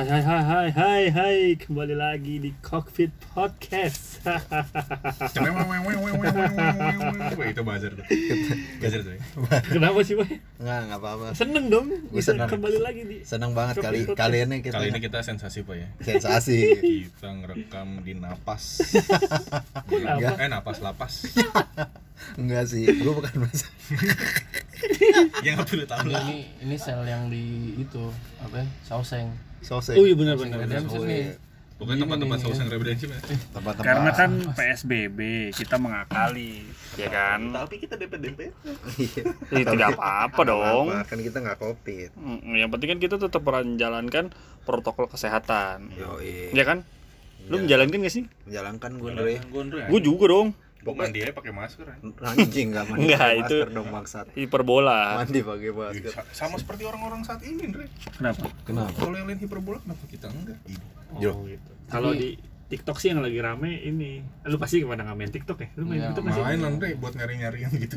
[0.00, 4.24] Hai hai hai hai hai hai kembali lagi di Cockpit Podcast.
[4.24, 4.40] Wah,
[7.44, 8.00] itu buzzer tuh.
[8.80, 9.12] Buzzer tuh.
[9.12, 9.20] ya.
[9.60, 10.40] Kenapa sih, Boy?
[10.56, 11.36] Enggak, enggak apa-apa.
[11.36, 12.48] Seneng dong bisa senang.
[12.48, 14.16] kembali lagi di Senang banget kali podcast.
[14.16, 15.92] kali ini kita Kali ini kita sensasi pak ya.
[16.00, 16.58] sensasi.
[17.12, 18.80] Kita ngerekam di napas.
[19.84, 20.32] napas?
[20.40, 21.28] Eh napas lapas.
[22.40, 23.68] Enggak sih, gua bukan mas.
[25.44, 26.24] Yang perlu tahu Ini, lah.
[26.24, 28.08] ini ini sel yang di itu
[28.40, 28.66] apa ya?
[28.88, 29.49] Sauseng.
[29.60, 29.94] Sosek.
[29.94, 30.58] Oh iya benar benar.
[30.60, 31.20] Redemption Oh, nih.
[31.22, 31.34] iya.
[31.72, 32.60] Pokoknya tempat-tempat Ini, saus ini.
[32.60, 33.18] yang referensi ya.
[33.50, 33.84] Tempat-tempat.
[33.88, 35.18] Karena kan PSBB
[35.50, 36.52] kita mengakali,
[36.94, 37.40] ya kan?
[37.56, 38.52] Tapi kita dempet.
[39.00, 39.22] Iya.
[39.50, 40.86] Eh, tidak apa-apa dong.
[40.92, 42.12] Apa, Kan kita nggak covid.
[42.44, 44.24] Yang penting kan kita tetap menjalankan
[44.62, 45.88] protokol kesehatan.
[45.90, 46.20] Yo,
[46.52, 46.84] Ya kan?
[47.48, 47.64] Lu Iya.
[47.64, 48.24] menjalankan gak sih?
[48.44, 49.40] Menjalankan gue ya.
[49.88, 50.52] Gue juga dong.
[50.80, 51.98] Pokoknya dia pakai masker kan.
[52.26, 53.00] Anjing enggak mandi.
[53.04, 54.26] Enggak, itu- masker dong bangsat.
[54.32, 55.00] Hiperbola.
[55.18, 56.10] Mandi pakai masker.
[56.10, 57.86] sa- Sama seperti orang-orang saat ini, Andre.
[58.10, 58.46] Kenapa?
[58.62, 58.96] Kenapa?
[58.96, 60.58] Kalau yang lain hiperbola kenapa kita enggak?
[61.12, 61.70] Oh, gitu.
[61.86, 62.38] Kalau di
[62.70, 64.22] TikTok sih yang lagi rame ini.
[64.44, 65.68] Lu pasti ke mana nggak main TikTok ya?
[65.74, 66.42] Lu main Iya, TikTok nggak sih?
[66.44, 67.96] Main Andre buat nyari-nyari yang gitu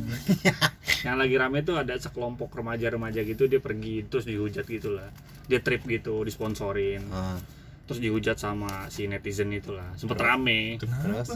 [1.06, 5.14] Yang lagi rame tuh ada sekelompok remaja-remaja gitu dia pergi terus dihujat gitu lah.
[5.45, 7.06] Dia trip gitu disponsorin.
[7.08, 7.38] Ah,
[7.84, 9.94] Terus dihujat sama si netizen itulah.
[9.94, 10.80] Sempet rame.
[10.80, 11.22] Kenapa?
[11.22, 11.30] terus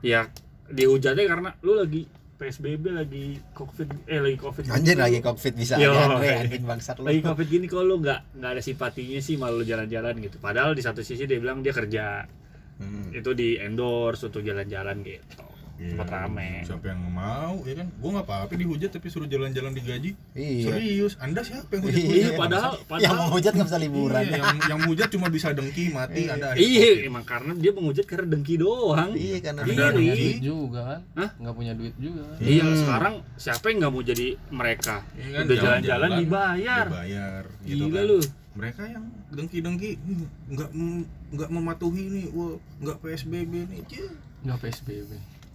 [0.00, 0.26] Ya
[0.68, 2.02] dihujatnya karena lu lagi
[2.34, 6.42] PSBB lagi covid eh lagi covid anjing lagi covid bisa Yo, iya.
[6.42, 7.06] anjing bangsat lu.
[7.06, 10.82] lagi covid gini kok lu nggak nggak ada simpatinya sih malu jalan-jalan gitu padahal di
[10.82, 12.26] satu sisi dia bilang dia kerja
[12.74, 13.14] Hmm.
[13.14, 17.86] itu di endorse untuk jalan-jalan gitu Iya, sempat rame Siapa yang mau ya kan?
[17.96, 20.14] Gua nggak apa-apa dihujat tapi suruh jalan-jalan digaji.
[20.32, 20.70] Iya.
[20.70, 21.98] Serius, Anda siapa yang hujat?
[21.98, 24.22] Iya, iya padahal Yang padahal mau hujat nggak bisa liburan.
[24.22, 28.26] Iya, yang yang hujat cuma bisa dengki mati ada iya emang karena dia menghujat karena
[28.28, 30.14] dengki doang Iya karena Iya, dia- nih.
[30.14, 31.00] Duit juga kan?
[31.14, 31.30] Hah?
[31.36, 32.24] Nggak punya duit juga.
[32.38, 32.76] iya Hmm.
[32.76, 37.96] sekarang siapa yang nggak mau jadi mereka Iya kan, udah jalan-jalan dibayar dibayar gitu gila
[37.96, 38.04] kan.
[38.04, 38.18] lu
[38.54, 40.70] mereka yang dengki-dengki "Ih, nggak
[41.32, 44.06] nggak mematuhi nih wah nggak PSBB nih Cie.
[44.40, 45.10] Nggak PSBB.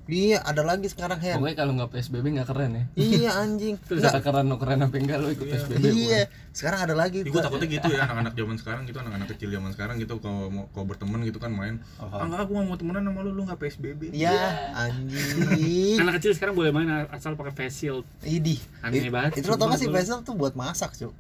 [0.10, 1.38] Iya, ada lagi sekarang Hen.
[1.38, 2.84] Pokoknya kalau nggak PSBB nggak keren ya.
[2.98, 3.76] Iya anjing.
[3.86, 5.84] Terus ada keren no keren apa enggak lo ikut PSBB?
[5.86, 7.22] Iya, sekarang ada lagi.
[7.22, 10.50] Ih, gua takutnya gitu ya anak-anak zaman sekarang gitu anak-anak kecil zaman sekarang gitu kalau
[10.50, 13.60] mau kalau berteman gitu kan main ah enggak aku mau temenan sama lu lu nggak
[13.62, 14.38] PSBB Iya,
[14.74, 15.98] anjing.
[16.02, 18.58] anak kecil sekarang boleh main asal pakai face shield Idih.
[18.82, 19.40] Aneh banget.
[19.40, 21.14] Itu lo tau gak sih Sumpah, facial tuh buat masak, Cuk.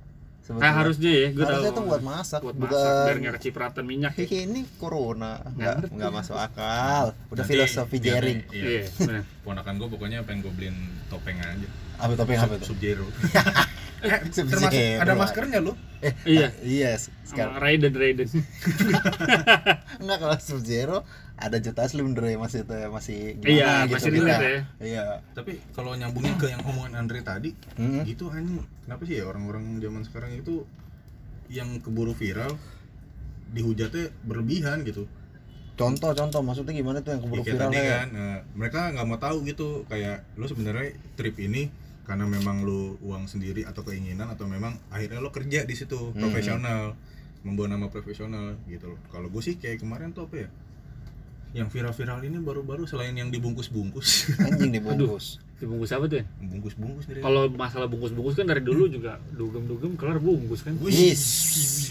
[0.50, 0.74] Ah, Sebetulnya.
[0.76, 1.46] harusnya ya, gue tahu.
[1.46, 4.14] Harusnya tuh buat masak, buat bukan- masak biar nggak kecipratan minyak.
[4.16, 4.26] Ya.
[4.50, 7.06] Ini corona, nggak nggak masuk akal.
[7.28, 8.40] Udah Nanti filosofi jaring.
[8.50, 9.24] iya Iya, benar.
[9.46, 12.70] ponakan gua pokoknya pengen gue beliin topeng aja Apa topeng apa tuh?
[12.70, 13.06] sub zero
[14.00, 15.20] eh, Sub-Zero, termasuk ada Pak.
[15.20, 16.48] maskernya lu Eh, Iya.
[16.62, 16.92] iya.
[17.22, 18.30] Sekarang Raiden Raiden.
[20.00, 21.04] enggak kalau sub zero
[21.40, 24.46] ada juta slim Dre masih itu masih Iya, gimana masih gitu relate kita.
[24.46, 24.60] ya.
[24.82, 25.04] Iya.
[25.32, 28.04] tapi kalau nyambungin ke yang omongan Andre tadi Hmm.
[28.04, 30.68] gitu anjing kenapa sih ya orang-orang zaman sekarang itu
[31.48, 32.54] yang keburu viral
[33.50, 35.08] dihujatnya berlebihan gitu
[35.74, 37.98] Contoh contoh maksudnya gimana tuh yang keburu Ya, viral tadi ya?
[37.98, 41.72] kan eh, mereka nggak mau tahu gitu kayak lu sebenarnya trip ini
[42.04, 46.20] karena memang lu uang sendiri atau keinginan atau memang akhirnya lo kerja di situ Hmm.
[46.20, 47.00] profesional
[47.40, 50.50] membawa nama profesional gitu loh kalau gue sih kayak kemarin tuh apa ya
[51.52, 55.42] yang viral-viral ini baru-baru selain yang dibungkus-bungkus Anjing dibungkus.
[55.56, 56.18] Dibungkus apa tuh?
[56.18, 56.26] ya?
[56.40, 60.78] bungkus-bungkus dari Kalau masalah bungkus-bungkus kan dari dulu juga dugem-dugem kelar bungkus kan.
[60.80, 61.24] Wis.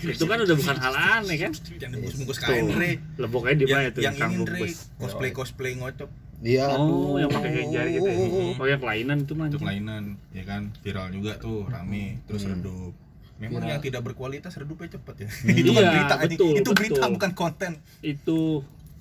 [0.00, 1.52] Itu kan udah bukan hal aneh kan.
[1.52, 2.76] jangan dibungkus-bungkus kain Tuh.
[2.76, 4.74] Re Leboknya di mana yang, itu yang kang ini Re bungkus?
[4.96, 7.14] cosplay cosplay ngocok Dia Oh, aduh.
[7.18, 8.16] yang pakai kayak jari gitu ya.
[8.54, 9.46] Oh, yang kelainan itu mah.
[9.48, 12.54] untuk kelainan ya kan viral juga tuh rame terus Hmm.
[12.56, 12.94] redup
[13.36, 13.70] memang Viral.
[13.70, 15.50] yang tidak berkualitas redupnya cepet ya Hmm.
[15.60, 17.10] itu kan Iya, berita betul, itu berita betul.
[17.12, 18.38] bukan konten Itu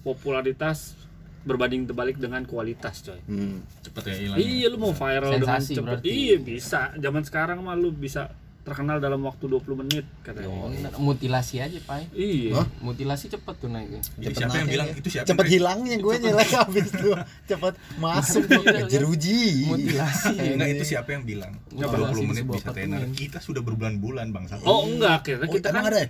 [0.02, 0.94] popularitas
[1.42, 3.20] berbanding terbalik dengan kualitas coy.
[3.24, 3.64] Hmm.
[3.80, 5.84] cepet ya hilangnya Iya lu mau viral dengan Sensasi cepet.
[5.86, 6.08] berarti.
[6.08, 6.80] Iya bisa.
[6.94, 8.28] Zaman sekarang mah lu bisa
[8.62, 10.52] terkenal dalam waktu 20 menit katanya.
[10.52, 10.68] Oh,
[11.02, 12.12] mutilasi aja pak.
[12.12, 12.52] Iya.
[12.54, 12.68] Hah?
[12.82, 14.04] Mutilasi cepet tuh naiknya.
[14.04, 14.94] Jadi Cepet siapa yang bilang ya.
[14.94, 17.16] itu siapa Cepet yang- hilangnya gue nyelek habis tuh.
[17.48, 18.92] Cepet masuk kan?
[18.92, 19.40] jeruji.
[19.66, 20.36] Mutilasi.
[20.52, 24.28] Enggak itu siapa yang bilang Nggak 20 bahas di menit bisa tenar kita sudah berbulan-bulan
[24.30, 26.08] bangsa Oh enggak, kita Oh, kita emang kan ada ya?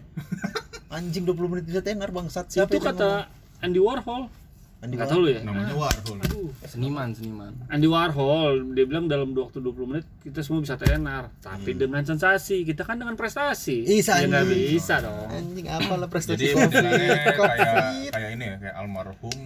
[0.90, 2.50] Anjing 20 menit bisa tenar bangsat.
[2.50, 4.30] Siapa itu kata Andy Warhol.
[4.78, 5.18] Andi Enggak Warhol.
[5.18, 5.42] tahu lu ya?
[5.42, 6.50] namanya Warhol Aduh.
[6.64, 7.50] Seniman, seniman.
[7.66, 12.62] Andy Warhol dia bilang dalam waktu 20 menit kita semua bisa tenar, tapi dengan sensasi.
[12.62, 13.82] Kita kan dengan prestasi.
[13.84, 15.28] Bisa, ya nggak bisa dong.
[15.28, 17.74] Anjing apalah prestasi jadi modelannya kayak
[18.14, 19.38] kayak ini ya kayak almarhum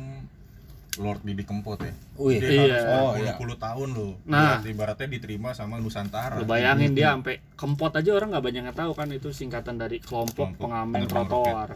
[1.00, 2.36] Lord Didi Kempot ya Wih.
[2.36, 2.60] dia Iya.
[2.60, 3.32] harus Oh, iya.
[3.32, 4.60] 10 tahun loh Nah.
[4.60, 8.76] Ibarat- ibaratnya diterima sama Nusantara Lu bayangin dia sampai kempot aja orang nggak banyak yang
[8.76, 11.70] tahu kan itu singkatan dari kelompok, Kelompok pengamen trotoar.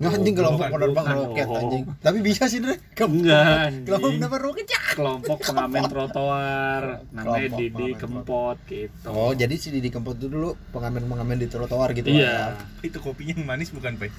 [0.00, 1.18] Nggak anjing kelompok Bukan, penerbang bukan.
[1.20, 1.58] roket Oh.
[1.58, 1.84] anjing.
[2.00, 2.76] Tapi bisa sih, Dre.
[2.96, 4.80] Enggak, Kelompok penerbang roket ya.
[4.90, 10.50] kelompok pengamen trotoar namanya Kelompok Didi Kempot gitu Oh, jadi si Didi Kempot itu dulu
[10.70, 14.10] pengamen-pengamen di trotoar gitu iya lah itu kopinya yang manis bukan pak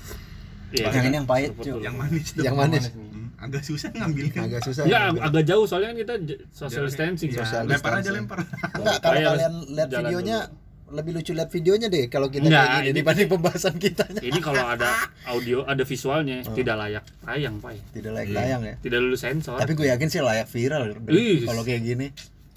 [0.72, 1.82] iya Yang ini yang pahit, dulu.
[1.82, 2.28] yang manis.
[2.34, 2.84] Yang manis.
[2.84, 2.94] nih?
[2.94, 4.42] Hmm, agak susah ngambilnya ya.
[4.44, 4.84] Agak susah.
[4.86, 6.14] ya ag- agak jauh soalnya kan kita
[6.50, 8.16] social distancing Iya, Social lempar aja distancing.
[8.16, 8.38] lempar
[8.72, 10.61] Enggak, kalau Kayak kalian lihat videonya dulu.
[10.92, 14.04] Lebih lucu lihat videonya deh kalau kita Enggak, kayak gini ini- dibanding pembahasan kita.
[14.22, 14.90] ini kalau ada
[15.26, 16.52] audio ada visualnya Oh.
[16.52, 18.38] tidak layak tayang pak Tidak layak Iya.
[18.38, 18.76] tayang ya.
[18.78, 20.84] tidak lulus sensor Tapi gue yakin sih layak viral
[21.44, 22.08] kalau kayak gini.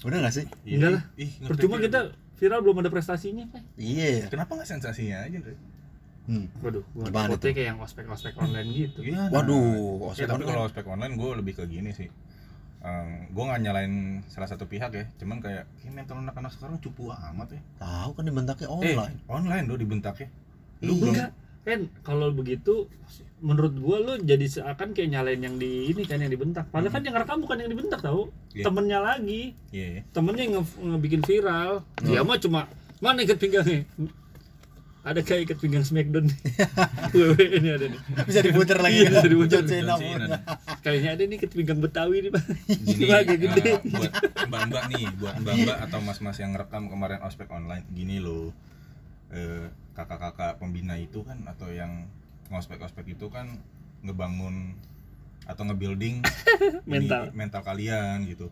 [0.01, 0.45] Udah gak sih?
[0.65, 1.03] Enggak lah.
[1.45, 1.83] Percuma ya.
[1.83, 1.99] kita
[2.35, 4.27] viral belum ada prestasinya pak Iya.
[4.27, 5.55] kenapa nggak sensasinya aja Dre?
[6.25, 6.49] Hmm.
[6.57, 7.47] waduh Gimana tuh?
[7.47, 9.39] kayak yang ospek ospek online gitu Iya, nah.
[9.39, 10.49] Waduh, Ya, ospek tapi online.
[10.49, 12.09] kalau ospek online gue lebih ke gini sih.
[13.27, 13.93] Gue nggak nyalain
[14.25, 17.61] salah satu pihak ya, cuman kayak "Ih, mental anak-anak sekarang cupu amat ya.
[17.77, 19.17] Tahu kan dibentaknya Eh, online.
[19.27, 20.29] online lo dibentaknya.
[20.79, 20.99] Lu Iya.
[20.99, 21.31] belum enggak
[21.65, 22.85] kan kalau begitu
[23.39, 27.01] menurut gua lu jadi seakan kayak nyalain yang di ini kan yang dibentak padahal kan
[27.01, 28.63] yang rekam bukan yang dibentak tahu Iya.
[28.63, 29.41] temennya lagi
[29.71, 30.01] Iya, ya.
[30.11, 32.05] temennya yang nge- ngebikin viral Hmm.
[32.05, 32.69] dia mah cuma
[33.01, 33.81] mana ikat pinggangnya
[35.05, 36.25] ada kayak ikat pinggang Smackdown
[37.13, 38.97] WWE ini ada nih Bisa diputer lagi.
[38.97, 39.13] Iya, kan?
[39.13, 39.51] bisa diputer.
[39.61, 39.95] John Cena
[40.81, 44.11] kayaknya ada nih ikat pinggang Betawi nih pak Gini, agak gede eh, buat
[44.49, 48.49] mbak-mbak nih, buat mbak-mbak atau mas-mas yang rekam kemarin ospek online, gini loh.
[49.29, 52.09] Eh, kakak-kakak pembina itu kan atau yang
[52.49, 53.61] ngospek-ospek itu kan
[54.05, 54.73] ngebangun
[55.45, 57.29] atau nge-building ini, Mental.
[57.33, 58.49] mental kalian gitu.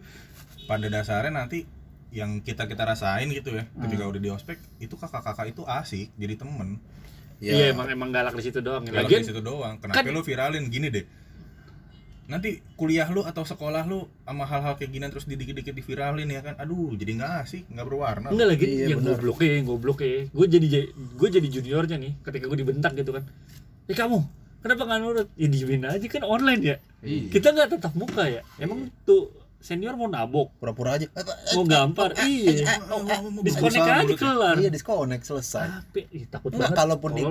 [0.70, 1.66] Pada dasarnya nanti
[2.14, 6.38] yang kita kita rasain gitu ya, ketika udah di ospek itu kakak-kakak itu asik jadi
[6.38, 6.78] temen.
[7.40, 9.76] iya emang emang galak di situ doang lagian di situ doang.
[9.76, 11.04] Kenapa kan- lu viralin gini deh?
[12.24, 16.56] Nanti kuliah lu atau sekolah lu sama hal-hal kayak gini terus dikit-dikit diviralin ya kan.
[16.56, 18.32] Aduh, jadi nggak asik, nggak berwarna.
[18.32, 22.46] enggak lagi Iya, yang goblok ya goblok ya gue jadi gue jadi juniornya nih ketika
[22.48, 23.28] gue dibentak gitu kan
[23.84, 24.24] eh kamu
[24.64, 27.28] kenapa nggak nurut ya diemin aja kan online ya Iya.
[27.28, 29.28] kita nggak tetap muka ya emang tuh
[29.64, 30.52] senior mau nabok.
[30.60, 31.08] Pura-pura aja.
[31.08, 32.76] Eh, eh, mau gampar iya
[33.40, 34.56] disconnect Berusaha aja kelar.
[34.60, 35.68] Iya, disconnect selesai.
[35.88, 36.80] tapi ih, takut Enggak, banget.
[36.84, 37.24] kalaupun di,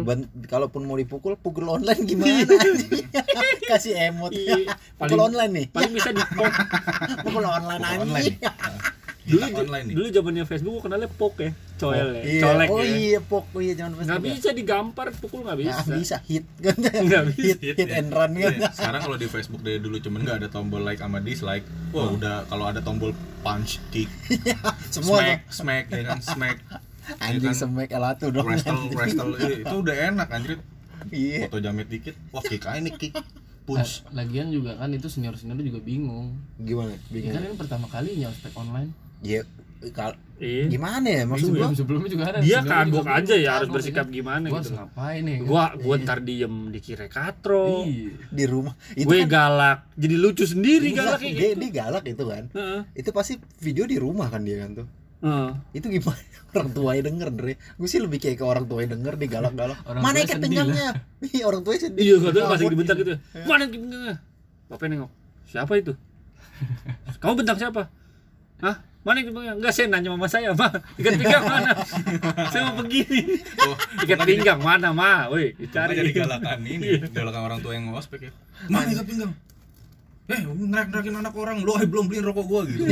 [0.48, 2.48] kalaupun mau dipukul, pukul online gimana?
[2.48, 3.04] Anjing?
[3.70, 4.32] Kasih emot.
[4.32, 5.66] Iya, Pukul online nih.
[5.68, 6.22] paling bisa di
[7.24, 8.16] Pukul online Pukul
[9.22, 9.94] dulu online nih.
[9.94, 12.42] dulu zamannya Facebook gue kenalnya pok ya coel ya Iya.
[12.42, 13.44] colek oh ya iya, pok.
[13.50, 16.76] Oh iya, jangan nggak bisa digampar pukul nggak bisa Nah, bisa hit kan.
[17.06, 17.54] Nggak bisa.
[17.58, 18.54] hit, hit, and run kan.
[18.54, 21.66] Iya, sekarang kalau di Facebook dari dulu cuman nggak ada tombol like sama dislike.
[21.90, 23.10] Wah, udah kalau ada tombol
[23.42, 24.06] punch, kick,
[24.94, 26.78] Semua smack, smack ya kan, smack, tuh.
[27.26, 27.58] anjing kan?
[27.58, 28.46] semek L1 dong.
[28.46, 30.58] wrestle, wrestle, iya, itu udah enak anjir.
[31.10, 31.50] Iya.
[31.50, 33.18] Foto jamet dikit, wah kick aja nih kick,
[33.66, 34.06] punch.
[34.14, 36.38] Lagian juga kan itu senior senior juga bingung.
[36.56, 36.94] Gimana?
[36.94, 37.34] Ya Bingung.
[37.34, 38.94] kan ini pertama kalinya ospek online.
[39.22, 39.42] Iya.
[39.90, 40.66] kal- iya.
[40.66, 41.70] gimana ya maksud gua?
[41.70, 42.38] Sebelum sebelumnya juga ada.
[42.38, 44.14] dia kagok aja ya harus bersikap kan.
[44.14, 45.38] gimana Gua gitu ngapain nih?
[45.42, 47.82] gua gua ntar diem dikira katro.
[47.82, 48.14] Iya.
[48.28, 48.74] di rumah.
[48.92, 49.78] Itu gue kan galak.
[49.94, 51.60] Jadi lucu sendiri Enggak, galak kayak dia, gitu.
[51.60, 52.44] dia galak itu kan.
[52.52, 52.80] Heeh.
[52.94, 54.86] itu pasti video di rumah kan dia kan tuh.
[55.22, 55.50] Heeh.
[55.72, 56.18] itu gimana?
[56.52, 57.54] Orang tuanya denger Dre.
[57.74, 59.78] Gue sih lebih kayak ke orang tuanya denger dia galak-galak.
[59.82, 60.88] Orang mana ikat pinggangnya?
[61.26, 62.02] iya orang tuanya sedih.
[62.02, 62.70] Iya katanya pas Ngawur.
[62.70, 63.12] dibentak gitu.
[63.48, 64.14] Mana pinggangnya?
[64.68, 65.10] Bapak nengok.
[65.48, 65.92] Siapa itu?
[67.24, 67.88] Kamu bentak siapa?
[68.60, 68.76] Hah?
[69.02, 69.18] Mana?
[69.58, 70.70] Enggak, saya nanya mama saya, Ma.
[70.94, 71.74] Ikat pinggang mana?
[72.54, 73.42] saya mau begini.
[73.66, 73.74] Oh,
[74.06, 75.26] Ikat pinggang mana, Ma?
[75.26, 75.94] Woi, Cari dicari.
[75.98, 78.32] jadi galakan ini, galakan orang tua yang ngospek ya.
[78.70, 79.32] Mana ikat pinggang?
[80.30, 82.86] Eh, ngerak-ngerakin anak orang, lo eh, belum beliin rokok gua gitu.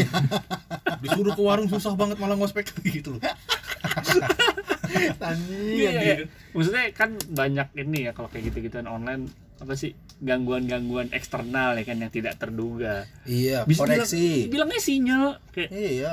[1.07, 3.23] Disuruh ke warung susah banget malah ngospek gitu loh.
[5.23, 6.15] anjing Iya, iya.
[6.51, 9.31] Maksudnya kan banyak ini ya kalau kayak gitu-gituan online
[9.61, 9.93] apa sih
[10.25, 13.05] gangguan-gangguan eksternal ya kan yang tidak terduga.
[13.29, 14.49] iya Bisa koneksi.
[14.49, 16.13] Bilang, bilangnya sinyal kayak iya.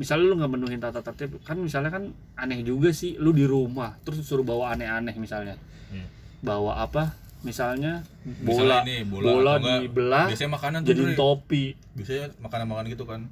[0.00, 2.08] misalnya lu nggak menuhin tata tertib kan misalnya kan
[2.40, 5.60] aneh juga sih lu di rumah terus suruh bawa aneh-aneh misalnya.
[5.92, 6.06] Iya.
[6.40, 7.14] bawa apa?
[7.40, 11.64] Misalnya Misalnya bola ini, bola, bola, dibelah Biasanya makanan tuh jadi topi.
[11.96, 13.28] Biasanya makanan-makanan gitu kan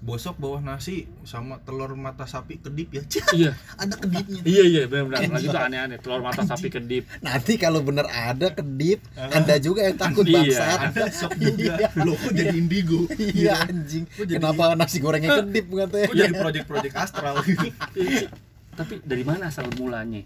[0.00, 3.02] bosok bawah nasi sama telur mata sapi kedip ya.
[3.36, 3.50] Iya.
[3.76, 4.40] Ada kedipnya.
[4.42, 5.98] Iya iya benar-benar lagi tuh aneh-aneh.
[6.00, 7.04] Telur mata sapi kedip.
[7.20, 10.40] nanti kalau bener ada kedip anda juga yang takut Iya.
[10.40, 10.78] bangsat.
[10.88, 11.72] Ada sok juga.
[12.00, 13.04] Lo kok jadi indigo?
[13.14, 14.04] Iya anjing.
[14.08, 16.06] Jadi- kenapa nasi gorengnya kedip katanya?
[16.08, 17.34] kok jadi project-project astral?
[17.44, 18.28] Gitu Iya.
[18.70, 20.24] tapi dari mana asal mulanya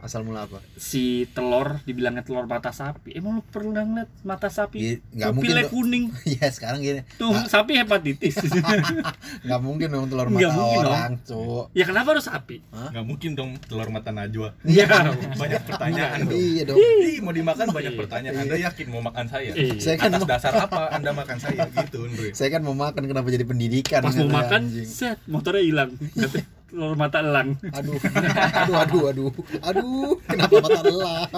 [0.00, 0.58] asal mula apa?
[0.74, 3.12] Si telur dibilangnya telur mata sapi.
[3.12, 4.78] Emang lu pernah ngeliat mata sapi?
[4.78, 5.72] Iya, mungkin pupilnya dong.
[5.72, 6.04] kuning.
[6.30, 7.00] Iya sekarang gini.
[7.14, 8.36] Tuh sapi hepatitis.
[9.44, 11.64] Nggak mungkin dong telur mata mungkin orang cuk.
[11.72, 12.64] Ya kenapa harus sapi?
[12.70, 14.56] Nggak mungkin dong telur mata najwa.
[14.62, 14.86] Iya.
[15.40, 16.34] Banyak pertanyaan dong.
[16.34, 16.76] Iya dong.
[16.78, 18.00] Ih, mau dimakan banyak Iya.
[18.00, 18.36] pertanyaan.
[18.40, 19.50] Anda yakin mau makan saya?
[19.52, 19.76] Iya.
[19.78, 21.60] saya kan atas mau, dasar apa anda makan saya?
[21.66, 22.28] Gitu Andre.
[22.32, 24.86] Saya kan mau makan kenapa jadi pendidikan pas mau katanya, makan anjing.
[24.86, 25.90] set motornya hilang
[26.70, 27.58] telur mata elang.
[27.74, 27.98] Aduh.
[27.98, 29.30] Aduh aduh aduh.
[29.66, 31.30] Aduh kenapa mata elak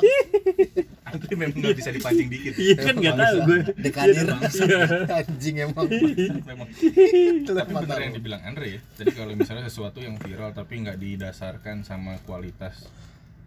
[1.12, 2.52] Andre memang nggak bisa dipancing dikit.
[2.56, 3.58] Iya kan nggak tahu gue.
[3.84, 4.26] Dekadir.
[4.32, 4.80] Iya.
[5.20, 5.86] anjing emang.
[6.48, 6.68] memang.
[7.44, 8.80] Tapi bener yang dibilang Andre ya.
[9.00, 12.88] Jadi kalau misalnya sesuatu yang viral tapi nggak didasarkan sama kualitas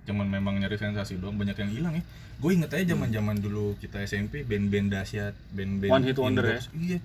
[0.05, 2.03] cuman memang nyari sensasi doang banyak yang hilang ya.
[2.37, 6.69] Gue inget aja zaman zaman dulu kita SMP band-band dahsyat band-band One hit wonder inbox.
[6.77, 6.99] iya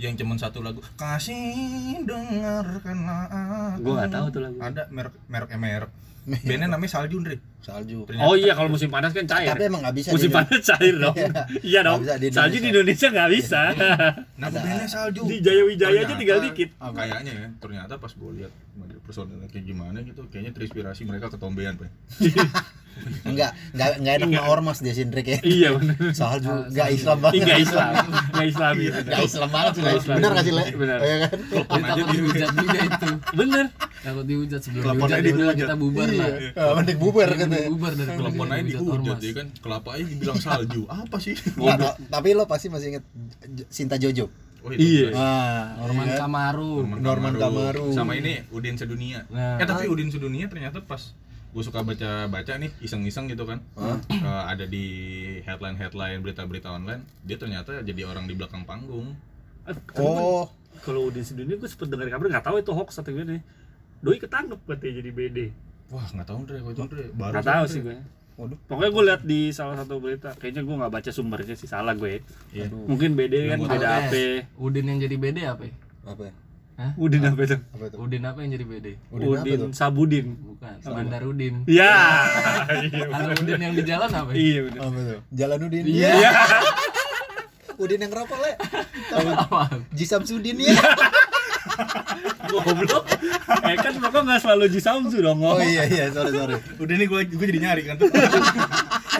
[0.00, 4.56] yang cuman satu lagu kasih dengarkan aku Gue nggak tahu tuh lagu.
[4.58, 5.90] ada merek merek merek
[6.20, 8.08] bandnya namanya Salju Andre salju.
[8.08, 9.52] Ternyata- Oh iya kalau musim panas kan cair.
[9.52, 11.12] Tapi emang nggak bisa musim panas cair dong.
[11.60, 12.00] iya dong.
[12.00, 13.60] Nggak bisa di Salju di Indonesia nggak bisa.
[14.34, 16.68] nama bandnya Salju Di Jaya Wijaya aja tinggal dikit.
[16.76, 18.52] kayaknya ya ternyata pas gue lihat
[19.02, 21.90] personilnya kayak gimana gitu kayaknya terinspirasi mereka ketombean pak
[23.22, 25.38] Enggak, enggak enggak enak sama ormas dia Sindrik ya.
[25.42, 25.96] iya benar.
[26.12, 27.40] Salju enggak Islam banget.
[27.40, 27.92] Enggak Islam.
[28.28, 28.84] Enggak Islami.
[28.90, 29.90] Enggak Islam banget Le.
[29.94, 30.16] Islam.
[30.16, 30.64] Bener enggak sih, Le?
[30.74, 30.98] Bener.
[30.98, 31.38] Oh, iya kan?
[31.40, 33.66] Dia takut dihujat juga itu Bener.
[34.00, 37.46] takut dihujat sebelum dihujat dia bilang kita bubar lah Ah, mending bubar Iya, kan.
[37.46, 41.34] mending bubar dari telepon aja dihujat ya kan kelapa aja dibilang salju apa sih
[42.06, 43.04] tapi lo pasti masih inget
[43.66, 44.28] Sinta Jojo.
[44.60, 45.08] oh, Iya.
[45.12, 46.20] Ah, Norman iya kan?
[46.22, 47.86] Kamaru Norman Kamaru.
[47.90, 49.56] sama ini Udin Sedunia Nah.
[49.56, 51.12] eh tapi Udin Sedunia ternyata pas
[51.50, 53.98] gue suka baca baca nih iseng-iseng gitu kan Eh,
[54.46, 54.84] ada di
[55.42, 59.14] headline headline berita-berita online dia ternyata jadi orang di belakang panggung
[59.62, 60.46] Eh, Oh,
[60.80, 63.42] Kalau Udin sedunia gue sempet dengar kabar nggak tahu itu hoax atau gimana.
[64.00, 65.38] Doi ketangkep katanya jadi BD.
[65.88, 67.96] wah nggak tahu kalau itu Andre baru Nggak tahu sih gue.
[68.32, 68.58] waduh.
[68.64, 70.32] Pokoknya gue lihat di salah satu berita.
[70.32, 72.24] Kayaknya gue nggak baca sumbernya sih salah gue.
[72.50, 72.70] Iya.
[72.70, 74.14] Mungkin BD kan beda Eh, AP.
[74.56, 75.74] Udin yang jadi BD apa ya?
[76.06, 76.32] Apa ya?
[76.80, 76.96] Hah?
[76.96, 77.56] Udin apa itu?
[77.76, 77.96] Apa itu?
[78.00, 78.86] Udin apa yang jadi BD?
[79.12, 79.60] Udin Udin?
[79.76, 80.32] Sabudin.
[80.32, 82.24] Bukan, Mandar Udin Ya.
[82.88, 83.04] Iya.
[83.12, 84.36] Ada Udin yang di jalan apa ya?
[84.40, 84.80] Iya benar.
[84.88, 85.18] Apa itu?
[85.36, 85.84] Jalan Udin.
[85.84, 86.12] Iya.
[87.76, 88.52] Udin yang rokok, Le.
[89.36, 89.60] Apa?
[89.92, 90.72] Jisam Sudin ya.
[92.48, 93.04] Goblok.
[93.68, 95.44] Eh kan rokok nggak selalu Ji Samsu dong.
[95.44, 96.56] Oh iya iya, sorry sorry.
[96.80, 97.96] udah nih gue gue jadi nyari kan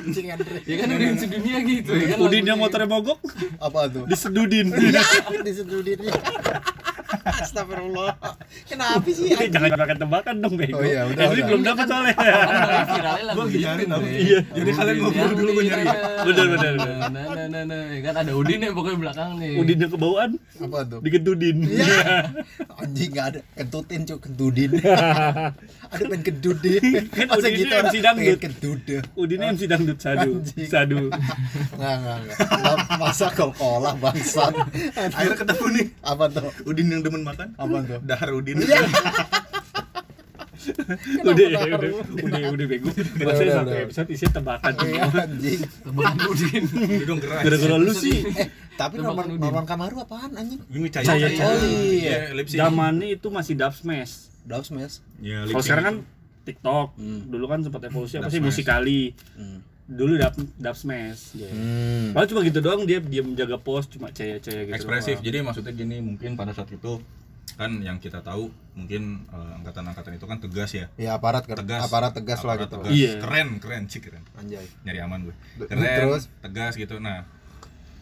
[0.01, 0.59] Anjing Andre.
[0.65, 3.21] Ya kan Udin sedunia gitu ya kan Udin yang motornya mogok
[3.61, 4.05] Apa tuh?
[4.09, 4.73] disedudin.
[4.73, 5.03] Iya,
[5.45, 6.13] disududinnya.
[7.33, 8.13] Astagfirullah.
[8.67, 9.31] Kenapa sih?
[9.31, 10.77] Eh, Jangan makan tebakan dong bego.
[10.77, 12.15] Oh iya, udah, Eh, ini belum dapat soalnya.
[12.15, 12.29] Kan
[13.31, 14.01] Gua lagi nyari itu, nama.
[14.01, 14.17] Bre.
[14.17, 14.39] Iya.
[14.51, 15.85] Jadi kalian Udin ngobrol yang dulu, gua nyari.
[16.21, 16.97] Bener, bener, bener.
[17.01, 17.83] Nah, nah, nah, nah.
[18.01, 20.99] Kan ada Udin yang pokoknya belakang nih Udinnya kebauan Apa tuh?
[21.01, 21.57] digedudin.
[21.63, 22.03] Iya.
[22.77, 24.71] Anjing enggak ada kentutin cuk kentudin.
[25.93, 26.83] ada pengen kentudin.
[27.09, 28.39] Kan Masa Udinnya gitu MC orang dangdut.
[28.41, 28.97] kentude.
[29.15, 30.33] Udinnya MC dangdut sadu.
[30.65, 30.99] Sadu.
[31.71, 32.37] Enggak enggak enggak.
[32.97, 34.53] Masa kol-kolah bangsat.
[35.11, 36.51] akhirnya ketemu nih Apa tuh?
[36.65, 38.01] Udin yang demen makan Apa tuh?
[38.03, 38.81] dahar Udin Iya.
[41.25, 42.93] udah ya, udah udah udah bego.
[42.93, 43.81] Udah, Masa udah, satu udah.
[43.81, 44.73] episode isinya tebakan.
[44.79, 45.61] Iya, anjing.
[45.81, 46.63] Tebakan Udin
[47.01, 48.19] Udah gerak Gara-gara lu sih.
[48.29, 48.47] Eh,
[48.77, 49.41] tapi Norman Udin.
[49.41, 50.61] Norman Kamaru apaan anjing?
[50.69, 51.29] ini caya caya.
[51.41, 52.17] Oh iya.
[52.35, 54.29] lipsing Zamannya itu masih dub smash.
[54.41, 55.01] Daus Mes.
[55.21, 55.97] ya, Kalau sekarang kan
[56.43, 56.89] TikTok.
[56.97, 57.21] Hmm.
[57.25, 58.49] Dulu kan sempat evolusi apa Dub sih smash.
[58.53, 59.03] musikali.
[59.37, 59.59] Hmm.
[59.91, 61.35] Dulu dub dub smash.
[61.35, 62.13] Hmm.
[62.13, 64.73] Kalau cuma gitu doang dia dia menjaga pos cuma caya-caya gitu.
[64.73, 65.27] ekspresif doang.
[65.27, 67.03] jadi maksudnya gini mungkin pada saat itu
[67.53, 71.83] kan yang kita tahu mungkin eh, angkatan-angkatan itu kan tegas ya Ya aparat ker- tegas
[71.83, 72.75] aparat tegas lah Aparat gitu.
[72.79, 72.93] tegas.
[72.95, 73.13] Iya.
[73.19, 74.65] keren keren sih keren Anjay.
[74.81, 76.31] nyari aman gue keren terus?
[76.41, 77.27] tegas gitu nah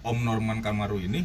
[0.00, 1.25] Om Norman Kamaru ini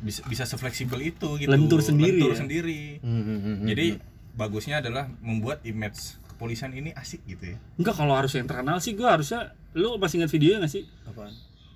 [0.00, 2.38] bisa bisa sefleksibel itu gitu Lentur sendiri Lentur ya?
[2.38, 4.00] sendiri Hmm, hmm, hmm, jadi hmm.
[4.34, 8.96] bagusnya adalah membuat image kepolisian ini asik gitu ya Enggak kalau harus yang terkenal sih
[8.96, 10.88] gua harusnya lu masih ingat videonya nggak sih?
[11.04, 11.30] apaan?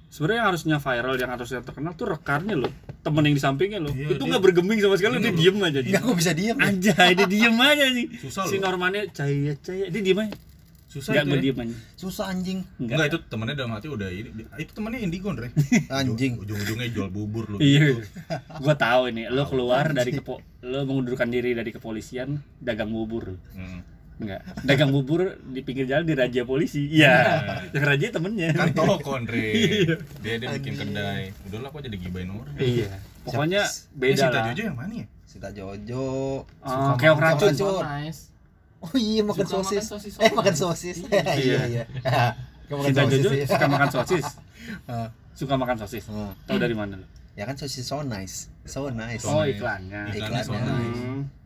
[0.08, 2.70] Sebenarnya yang harusnya viral, yang harusnya terkenal tuh rekannya loh,
[3.02, 3.90] temen yang di sampingnya loh.
[3.90, 5.36] Iya, itu dia- nggak bergeming sama sekali, dia Ini loh.
[5.36, 5.78] diem aja.
[5.80, 6.64] Enggak kok bisa diam ya?
[6.64, 8.06] Anjay, dia diem aja nih.
[8.18, 8.56] Susah si.
[8.56, 10.34] Normannya caya caya, dia diem aja.
[10.86, 11.34] susah Enggak itu ya.
[11.34, 11.76] berdiam aja.
[11.96, 12.58] Susah anjing.
[12.76, 12.94] Enggak.
[12.94, 15.50] Enggak itu temennya dalam hati udah ini itu temennya Indigo Andre
[15.92, 16.32] Anjing.
[16.38, 17.98] ujung-ujungnya jual bubur lu Iya.
[17.98, 18.06] gitu.
[18.62, 23.34] Gua tahu ini, lo keluar dari kepo, lo mengundurkan diri dari kepolisian, dagang bubur.
[23.50, 23.82] Hmm.
[24.14, 24.40] Enggak.
[24.62, 26.86] Dagang bubur di pinggir jalan di raja polisi.
[26.86, 27.16] Iya.
[27.70, 28.48] Yang raja temennya.
[28.52, 29.42] kan toko Andre
[30.22, 32.94] dia dia bikin kedai udahlah kok jadi gibain orang Iya.
[33.22, 34.44] Pokoknya Eh, beda Sita lah.
[34.48, 36.06] Jojo yang mana ya Sita Jojo.
[36.46, 37.50] Oh, keong racun.
[37.50, 37.82] racun.
[38.78, 39.82] Oh iya makan sosis.
[39.82, 40.96] sosis Eh makan sosis.
[41.40, 41.84] Iya iya.
[42.66, 43.20] Kamu makan Sita sosis.
[43.20, 44.26] Jojo suka makan sosis.
[44.88, 46.04] Ah, Suka makan sosis.
[46.08, 46.32] ah.
[46.46, 47.04] Tahu dari mana lo?
[47.34, 48.46] Ya kan sosis so nice.
[48.64, 49.22] So nice.
[49.24, 49.58] Oh, nice.
[49.58, 50.02] iklannya.
[50.08, 50.72] iklannya so Iklannya.
[50.72, 51.02] nice.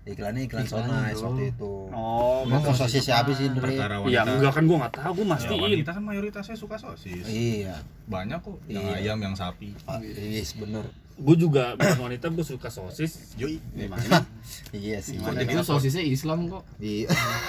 [0.07, 1.73] Iklannya iklan so Iklannya nice waktu itu.
[1.91, 3.77] Oh, Emang mau sosis siapa sih Dre?
[4.05, 5.61] Iya, enggak kan gua enggak tahu, gua Ya, mastiin.
[5.63, 7.77] wanita kan mayoritasnya suka sosis Iya.
[8.05, 8.97] banyak kok yang Iya.
[9.03, 10.85] ayam yang sapi Pak, yes bener.
[11.19, 13.35] Gua juga bukan wanita, gua suka sosis.
[13.35, 14.23] yoi Gimana?
[14.71, 15.17] Iya sih.
[15.17, 16.63] Kok Itu sosisnya Islam kok.
[16.79, 17.09] Iya.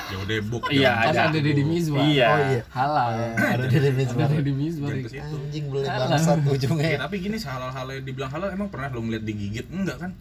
[0.10, 1.30] ya udah buk Iya, ada.
[1.30, 2.02] ada Deddy Mizwar.
[2.02, 2.28] Iya.
[2.28, 2.62] Oh iya.
[2.70, 3.12] Halal.
[3.36, 4.26] Ada Deddy Mizwar.
[4.26, 4.92] Ada Deddy Mizwar.
[4.96, 6.98] Anjing boleh bangsat Ya, ujungnya.
[6.98, 10.12] tapi gini halal-halal yang dibilang halal emang pernah lo ngeliat digigit enggak kan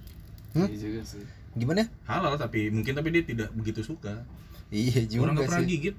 [0.49, 0.65] Hmm?
[0.65, 1.23] Iya juga sih.
[1.55, 1.85] Gimana?
[2.05, 4.25] halal tapi mungkin tapi dia tidak begitu suka
[4.69, 5.71] Iya orang juga nggak pernah sih.
[5.71, 5.97] gigit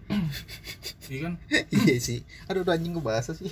[1.10, 1.34] iya kan
[1.72, 2.20] iya sih.
[2.46, 3.50] Aduh udah anjing gue bahasa sih.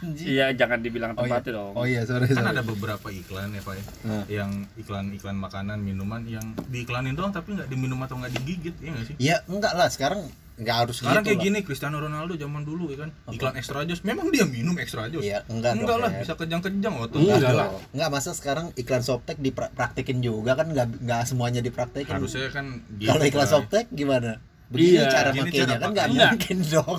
[0.00, 0.26] anjing.
[0.32, 1.36] Iya, jangan dibilang Oh iya.
[1.36, 1.72] tempatnya dong.
[1.74, 2.52] Oh iya, sorry kan sorry.
[2.52, 4.24] ada beberapa iklan ya pak ya Nah.
[4.26, 9.06] yang iklan-iklan makanan minuman yang diiklanin doang tapi nggak diminum atau nggak digigit ya nggak
[9.06, 10.24] sih Ya enggak lah, sekarang
[10.56, 11.46] enggak harus sekarang gitu kayak lah.
[11.46, 15.20] gini Cristiano Ronaldo zaman dulu ya kan iklan extra jus memang dia minum extra jus
[15.20, 16.00] Iya, enggak, enggak dong.
[16.00, 16.20] lah Ren.
[16.20, 17.68] bisa kejang-kejang waktu Enggak Enggak lah.
[17.90, 22.08] Enggak masa sekarang iklan Softtek dipraktekin juga kan enggak enggak semuanya dipraktekin.
[22.10, 23.52] harusnya kan gitu, Kalau iklan Pak.
[23.52, 24.40] Softtek gimana?
[24.66, 26.98] Begini Iya, cara gini makainya kan enggak mungkin dong.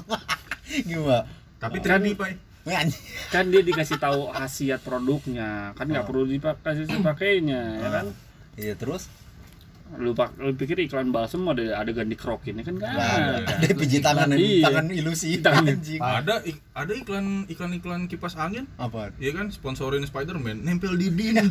[0.83, 1.21] gimana?
[1.57, 2.29] tapi Kan- trendy pak
[2.61, 3.03] Nggak, anjing.
[3.29, 6.09] Kan dia dikasih tahu khasiat produknya, kan nggak Oh.
[6.11, 8.05] perlu dipakai pakainya, ya kan?
[8.53, 9.07] Iya terus
[9.95, 13.39] Lu pak, lu pikir iklan balsam ada adegan dikerokin kan enggak ada.
[13.39, 13.53] ada.
[13.57, 14.63] Dia pijit tangan Iya.
[14.63, 15.63] tangan ilusi Tangan.
[15.65, 15.97] anjing.
[15.97, 19.15] ada ik- ada iklan iklan iklan kipas angin Apa?
[19.15, 21.49] ya kan sponsorin Spiderman nempel di dinding.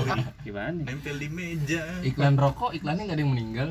[0.46, 0.80] Gimana?
[0.80, 3.68] nempel di meja Iklan rokok, iklannya nggak ada yang meninggal.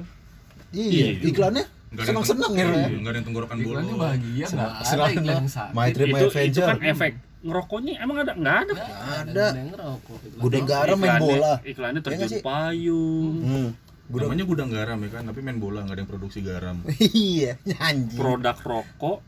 [0.69, 1.25] Iya, Iya.
[1.25, 2.65] iklannya ada senang-senang ya.
[2.67, 5.73] iya, nggak ada yang tenggorokan Iklannya bolong bahagia, nggak ada iklan sakit.
[5.73, 8.89] My Dream My Itu, itu kan efek ngerokoknya emang ada nggak ada Nggak
[9.25, 9.47] Ada.
[9.65, 10.17] ngerokok.
[10.37, 10.69] Gudeg rokok.
[10.69, 11.53] garam main bola.
[11.61, 12.41] iklannya Ya nggak terjun sih?
[12.41, 13.69] payung Hmm.
[14.05, 14.25] Gudeg.
[14.25, 16.77] namanya gudang garam ya kan tapi main bola nggak ada yang produksi garam
[17.29, 18.15] Iya, anjing.
[18.15, 19.19] produk rokok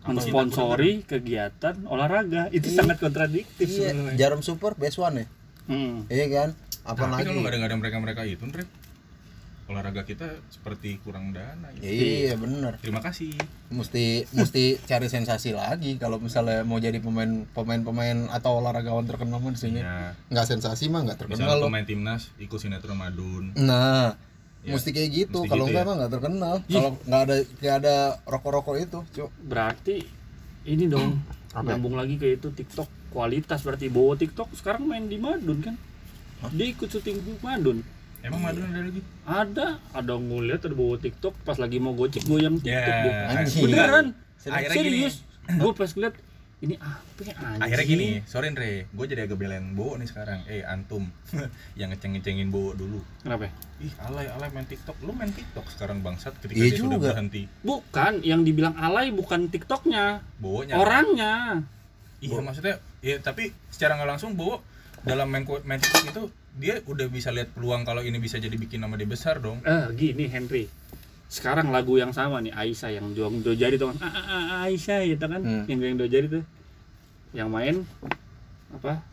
[0.00, 2.76] mensponsori kegiatan olahraga itu Iya.
[2.76, 4.16] sangat kontradiktif Iya, sebenarnya.
[4.16, 5.26] jarum super best one ya.
[5.66, 6.08] Hmm.
[6.08, 6.48] Iya kan?
[6.82, 7.24] Apa tapi lagi?
[7.26, 8.64] kalau nggak ada nggak ada mereka mereka itu Andre
[9.68, 11.84] olahraga kita seperti kurang dana ya.
[11.84, 12.80] Iya, bener.
[12.80, 13.36] terima kasih
[13.68, 19.36] Mesti mesti cari sensasi lagi kalau misalnya mau jadi pemain pemain pemain atau olahragawan terkenal
[19.36, 19.78] mah di sini.
[19.78, 24.16] ya Nggak sensasi mah nggak terkenal misalnya pemain timnas ikut sinetron madun Nah,
[24.58, 25.38] Ya, mesti kayak gitu.
[25.38, 25.88] mesti Kalau gitu enggak ya.
[25.88, 26.54] mah nggak terkenal.
[26.66, 27.96] Kalau nggak ada nggak ada
[28.26, 29.30] rokok-rokok itu, cuk.
[29.40, 29.96] berarti
[30.64, 31.20] ini dong
[31.54, 31.64] Apa?
[31.68, 35.74] nyambung lagi ke itu TikTok kualitas berarti bawa TikTok sekarang main di Madun kan
[36.50, 37.80] dia ikut syuting di Madun
[38.20, 39.00] emang madun ada lagi?
[39.24, 39.66] Ada.
[39.92, 43.02] Ada ngulihat ada bawa TikTok pas lagi mau gocek goyang TikTok Ya.
[43.02, 43.18] dia.
[43.36, 43.62] Anjing.
[43.64, 44.06] beneran.
[44.40, 45.14] Akhirnya serius.
[45.48, 46.14] Gue pas ngeliat
[46.58, 47.62] ini apa ya anjing?
[47.62, 48.86] Akhirnya gini sorry Andre.
[48.88, 50.42] Gue jadi agak belain Bowo nih sekarang.
[50.44, 51.06] Eh antum.
[51.78, 52.98] Yang ngeceng-ngecengin Bowo dulu.
[53.20, 53.48] Kenapa?
[53.78, 54.98] Ih alay alay main TikTok.
[55.00, 57.08] Lu main TikTok sekarang bangsat ketika Iya dia sudah juga.
[57.12, 57.42] berhenti.
[57.60, 60.26] Bukan yang dibilang alay bukan TikToknya.
[60.36, 61.62] Bowonya orangnya.
[62.18, 64.58] Iya maksudnya ya tapi secara nggak langsung Bowo
[65.00, 66.22] dalam main main TikTok itu
[66.58, 69.86] dia udah bisa lihat peluang kalau ini bisa jadi bikin nama dia besar dong eh
[69.92, 70.66] gini Henry
[71.28, 74.64] sekarang lagu yang sama nih Aisyah yang juang do jari tuh kan "Ah, ah, ah,
[74.64, 75.64] Aisyah gitu kan Hmm.
[75.66, 76.42] yang yang do jari tuh
[77.30, 77.84] yang main
[78.70, 79.04] apa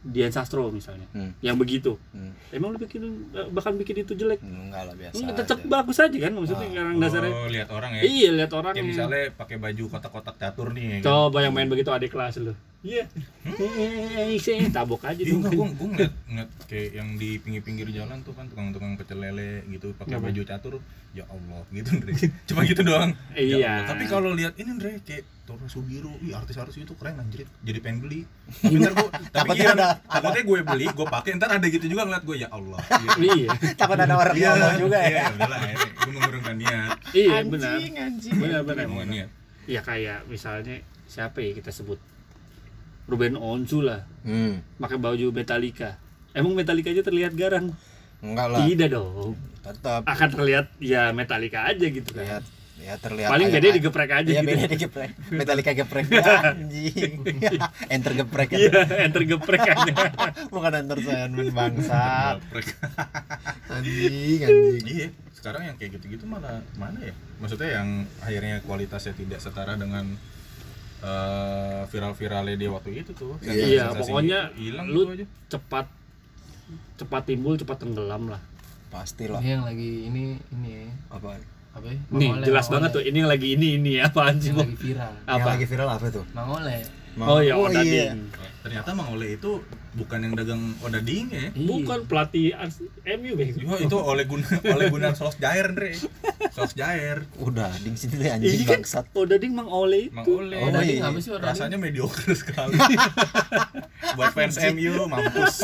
[0.00, 1.36] Dian Sastro misalnya Hmm.
[1.38, 2.32] yang begitu Hmm.
[2.50, 3.04] emang lu bikin
[3.52, 5.14] bakal bikin itu jelek Enggak lah biasa.
[5.14, 5.68] Enggak, tetap aja.
[5.70, 6.72] bagus aja kan maksudnya Ah.
[6.72, 10.72] sekarang dasarnya oh lihat orang ya iya lihat orang kayak misalnya pakai baju kotak-kotak catur
[10.72, 11.02] nih ya kan?
[11.04, 13.04] coba yang main begitu adik kelas lu iya
[13.44, 17.88] eh saya tabok aja Iya, dong enggak, gue gue ngeliat, ngeliat kayak yang di pinggir-pinggir
[17.90, 20.74] jalan tuh kan tukang-tukang pecel lele gitu pakai baju catur,
[21.10, 22.12] ya Allah gitu Andre.
[22.48, 23.12] Cuma gitu doang.
[23.30, 23.68] Ya Iya.
[23.76, 23.86] Allah.
[23.86, 28.00] Tapi kalau lihat ini Andre kayak Tora Sugiro, ih artis-artis itu keren anjir, jadi pengen
[28.00, 28.24] beli.
[28.54, 31.84] Tapi ntar gue, tapi Takutnya iya, ada- takutnya gue beli, gue pakai, ntar ada gitu
[31.84, 32.80] juga ngeliat gue ya Allah.
[32.80, 33.48] Iya, iya
[33.80, 35.08] Takut ada orang Iya, ngomong juga ya.
[35.10, 36.90] Iya, udah lah, gue mengurungkan niat.
[37.12, 38.34] iya benar anjing.
[38.34, 39.28] benar benar Ngomongin niat.
[39.66, 41.98] ya kayak misalnya siapa ya kita sebut
[43.10, 44.60] Ruben Onsu lah Hmm.
[44.76, 45.96] pakai baju Metallica
[46.30, 47.72] emang Metallica aja terlihat garang
[48.20, 48.60] Enggak lah.
[48.62, 53.68] tidak dong Tetap akan terlihat ya Metallica aja gitu lihat kan ya terlihat paling beda
[53.72, 55.10] digeprek aja Iya gitu beda digeprek.
[55.36, 57.12] Metallica geprek anjing.
[57.92, 59.92] Enter geprek iya enter geprek aja
[60.54, 62.40] Bukan enter Sandman bangsa.
[63.68, 64.80] Anjing anjing.
[64.82, 67.12] Iya, sekarang yang kayak gitu-gitu malah mana ya?
[67.36, 70.16] Maksudnya yang akhirnya kualitasnya tidak setara dengan
[71.00, 73.36] eh, viral-viralnya dia waktu itu tuh.
[73.42, 75.26] iya Sensasi pokoknya hilang lu gitu aja.
[75.48, 75.86] cepat
[76.96, 78.42] cepat timbul cepat tenggelam lah
[78.90, 79.38] Pastilah.
[79.38, 80.90] Ini yang lagi ini ini ya.
[81.14, 81.40] Apaan?
[81.70, 81.98] apa ya?
[82.10, 85.30] nih jelas banget tuh ini yang lagi ini ini apaan sih Yang lagi viral Yang
[85.38, 86.24] apa lagi viral apa tuh?
[86.34, 86.50] Mang
[87.16, 88.14] Ole oh ya Oh, Odading iya.
[88.60, 91.48] Ternyata Mang Ole itu bukan yang dagang odading ya.
[91.50, 91.66] Iya.
[91.66, 94.46] bukan pelatih Ars- MU bego Yo, itu oleh guna
[94.76, 95.96] oleh guna sos jair Andre.
[96.50, 97.24] Sos jair.
[97.36, 99.04] Udah ding sini deh ini anjing kan bangsat.
[99.12, 100.54] Odading Mang Ole Mang itu Ole.
[100.56, 101.08] Oh, Odading iya.
[101.08, 101.50] apa sih Odading?
[101.50, 102.76] Rasanya mediocre sekali.
[104.16, 105.56] Buat fans MU mampus.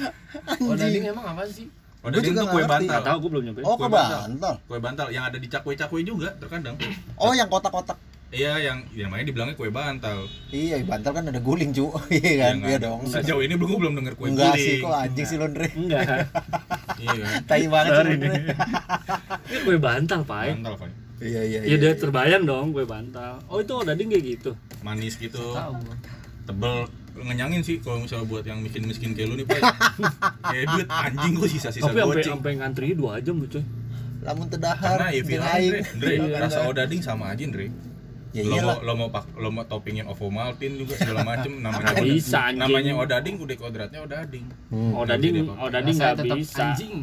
[0.74, 1.70] Odading emang apa sih?
[2.02, 3.00] Odading juga tuh kue bantal.
[3.00, 4.20] tahu gue belum nyobain Oh, Kue ke bantal.
[4.26, 4.54] bantal.
[4.66, 6.76] Kue bantal yang ada di cakwe-cakwe juga terkadang.
[7.16, 7.96] Oh, yang kotak-kotak.
[8.34, 10.26] Iya, yang yang namanya dibilangnya kue bantal.
[10.50, 11.86] Iya, bantal kan ada guling, cu.
[12.10, 12.54] Iya kan?
[12.58, 13.00] nggak Iya dong.
[13.06, 14.66] Sejauh ini belum belum denger kue Enggak guling.
[14.66, 15.66] sih, kok anjing sih Londre.
[15.70, 16.02] enggak
[17.04, 17.32] Iya kan.
[17.46, 18.04] Tai banget sih.
[18.04, 18.36] Londre.
[19.48, 20.90] ini kue bantal pak Bantal kan.
[21.22, 24.50] Iya, iya, ya udah terbayang dong kue bantal oh itu Odading kayak gitu
[24.82, 25.78] Manis gitu, Tahu.
[26.44, 26.84] tebel
[27.16, 29.62] ngenyangin sih kalau misalnya buat yang miskin-miskin kayak lu nih, Pak.
[30.42, 33.64] Kayak duit anjing gua sisa-sisa tapi sampai sampai ngantri dua jam tuh coy
[34.20, 35.72] lamun tedahar karena ya jeung viral aing.
[35.72, 36.36] Dre, Dre, Iya.
[36.42, 37.66] rasa odading sama aja Dre
[38.34, 42.06] ya lo mau lo mau pak lo mau toppingin ovomaltine juga segala macem namanya Nggak
[42.10, 42.58] bisa, anjing.
[42.58, 44.90] namanya odading udah kodratnya odading Hmm.
[44.90, 46.34] Oh, dading, Nggak bisa oh, nggak
[46.66, 46.94] anjing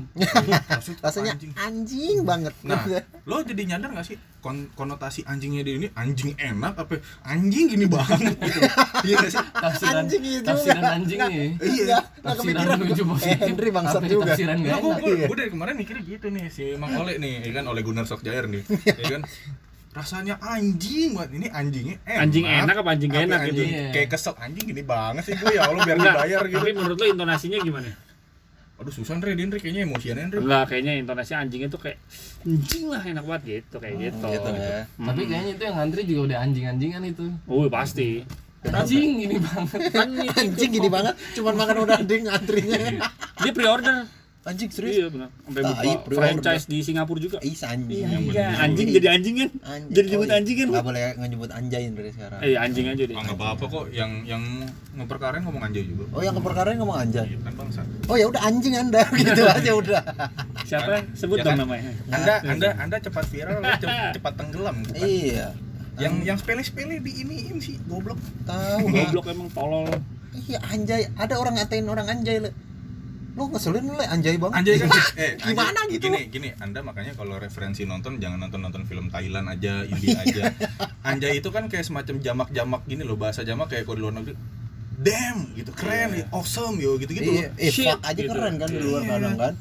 [1.01, 1.51] rasanya anjing.
[1.55, 2.83] anjing banget Nah,
[3.23, 7.87] lo jadi nyadar gak sih kon- konotasi anjingnya di ini anjing enak apa anjing gini
[7.87, 8.59] banget gitu.
[9.07, 9.43] Iya gak sih?
[9.55, 10.49] tafsiran Anjing iya juga.
[10.51, 11.47] tafsiran anjing nih Iya.
[11.55, 14.23] Nggak- nggak tafsiran menuju positif Eh, Henry bangsat juga.
[14.27, 15.35] tafsiran Nah, nggak gue, enak Iya.
[15.37, 18.61] dari kemarin mikirnya gitu nih si Mang Ole nih, ya kan Ole Gunnar Solskjaer nih,
[18.67, 19.21] ya kan
[19.91, 23.51] rasanya anjing banget ini anjingnya enak Anjing enak apa anjing enak gitu?
[23.51, 23.87] anjing Iya.
[23.91, 27.05] kayak kesel anjing gini banget sih gue ya Allah biar dibayar gitu tapi menurut lo
[27.05, 27.91] intonasinya gimana?
[28.73, 32.01] aduh susah Andre Din Andre kayaknya emosian Andre Enggak, kayaknya intonasi anjingnya tuh kayak
[32.41, 34.25] anjing lah enak banget gitu kayak gitu.
[34.25, 35.05] gitu ya Hmm.
[35.05, 38.09] tapi kayaknya itu yang ngantri juga udah anjing-anjingan itu Oh, pasti.
[38.63, 42.77] anjing ini banget Kan anjing gini banget cuman makan odading antrinya
[43.37, 44.05] dia pre-order.
[44.41, 45.29] Anjing serius Iya benar.
[45.45, 45.61] Sampai
[46.01, 47.37] buka franchise di Singapura juga.
[47.39, 48.09] Ih, anjing.
[48.27, 49.49] Iya, anjing jadi anjing kan?
[49.63, 49.93] Anjing.
[49.93, 50.35] Jadi nyebut Oh, iya.
[50.35, 50.67] anjing kan?
[50.67, 52.39] Nggak boleh nyebut anjain dari sekarang.
[52.41, 53.13] Eh, anjing aja deh.
[53.13, 54.41] ah nggak apa-apa kok yang yang
[54.91, 57.25] ngeperkarain ngomong anjay juga Oh, yang ke perkara ngomong anjay.
[57.27, 60.01] Iya, kan bangsa Oh, ya udah anjing Anda gitu aja udah.
[60.63, 60.91] Siapa?
[61.13, 61.61] Sebut Ya dong kan?
[61.61, 61.91] namanya.
[62.09, 65.47] anda anda anda cepat viral cepat, cepat tenggelam bukan Iya.
[65.97, 68.89] yang yang sepele-sepele di iniin sih goblok Tahu.
[68.89, 69.85] Goblok emang tolol.
[70.41, 71.11] Iya, anjay.
[71.13, 72.49] Ada orang ngatain orang anjay, Le.
[73.31, 74.55] Lu ngeselin lu, anjay banget.
[74.57, 76.03] Anjay kan eh anjay- Gimana gitu?
[76.03, 80.51] Gini gini, Anda makanya kalau referensi nonton jangan nonton-nonton film Thailand aja, India aja.
[81.09, 84.35] Anjay itu kan kayak semacam jamak-jamak gini loh, bahasa jamak kayak kalau di luar negeri.
[84.97, 86.25] Damn gitu, keren, Iya.
[86.29, 87.57] awesome yo gitu-gitu Iya, loh.
[87.57, 88.29] eh, Shit, fuck aja gitu.
[88.29, 89.09] keren kan di luar Iya.
[89.11, 89.53] kadang kan.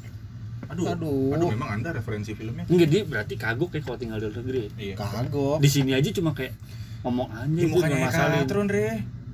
[0.67, 1.33] Aduh, Aduh.
[1.33, 2.63] aduh, memang Anda referensi filmnya.
[2.65, 4.63] Enggak dia berarti kagok kayak kalau tinggal di luar negeri.
[4.73, 4.95] Iya.
[4.95, 5.57] Kagok.
[5.59, 6.53] Di sini aja cuma kayak
[7.01, 8.47] ngomong anjing itu mukanya nggak kayak masalin.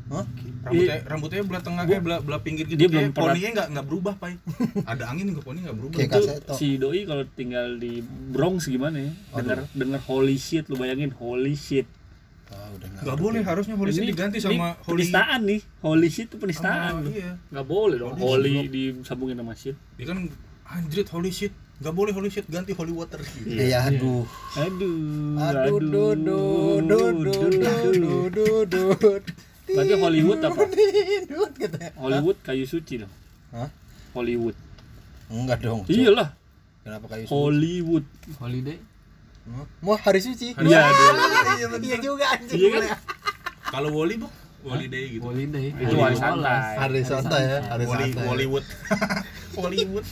[0.08, 0.26] Hah?
[0.68, 1.08] Rambutnya, iya.
[1.08, 2.80] rambutnya belah tengah kayak belah, belah pinggir gitu.
[2.80, 3.36] Dia belum pernah.
[3.36, 4.34] Poninya nggak nggak berubah, Pai.
[4.84, 5.98] Ada angin nggak poninya nggak berubah.
[6.00, 6.22] Itu
[6.56, 9.12] si doi kalau tinggal di Bronx gimana ya?
[9.36, 11.88] Dengar dengar holy shit lu bayangin holy shit.
[12.48, 16.40] Oh, udah gak, boleh harusnya holy shit diganti sama holy penistaan nih holy shit itu
[16.40, 17.36] penistaan oh, iya.
[17.52, 20.32] gak boleh dong holy, holy disambungin sama shit dia kan
[20.64, 23.22] anjrit holy shit Gak boleh holy shit ganti holy water.
[23.46, 23.86] Iya, eh, iya.
[23.86, 24.26] aduh.
[24.58, 25.38] Aduh.
[25.38, 27.06] Aduh, aduh, aduh, aduh,
[27.86, 29.22] aduh, aduh, aduh.
[29.68, 30.64] Berarti Hollywood apa?
[31.28, 31.92] Dut, katanya.
[32.00, 33.14] Hollywood kayu suci dong.
[33.52, 33.70] Hah?
[34.16, 34.56] Hollywood.
[35.28, 35.84] Enggak dong.
[35.84, 35.92] Cok.
[35.92, 36.30] Iyalah,
[36.88, 37.34] Kenapa kayu suci?
[37.36, 38.06] Hollywood.
[38.40, 38.78] holiday
[39.48, 39.66] Hah?
[39.84, 40.56] Mau hari suci?
[40.56, 40.88] Iya.
[40.88, 41.80] Iya, bener.
[41.84, 42.60] Iya juga anjing.
[42.60, 42.84] Iya kan?
[43.68, 44.28] Kalau Wally bu,
[44.64, 45.24] Wally day gitu.
[45.28, 46.60] holiday Itu hari santai.
[46.80, 48.24] Hari santai ya, hari santai.
[48.28, 48.66] Hollywood.
[49.60, 50.06] Hollywood.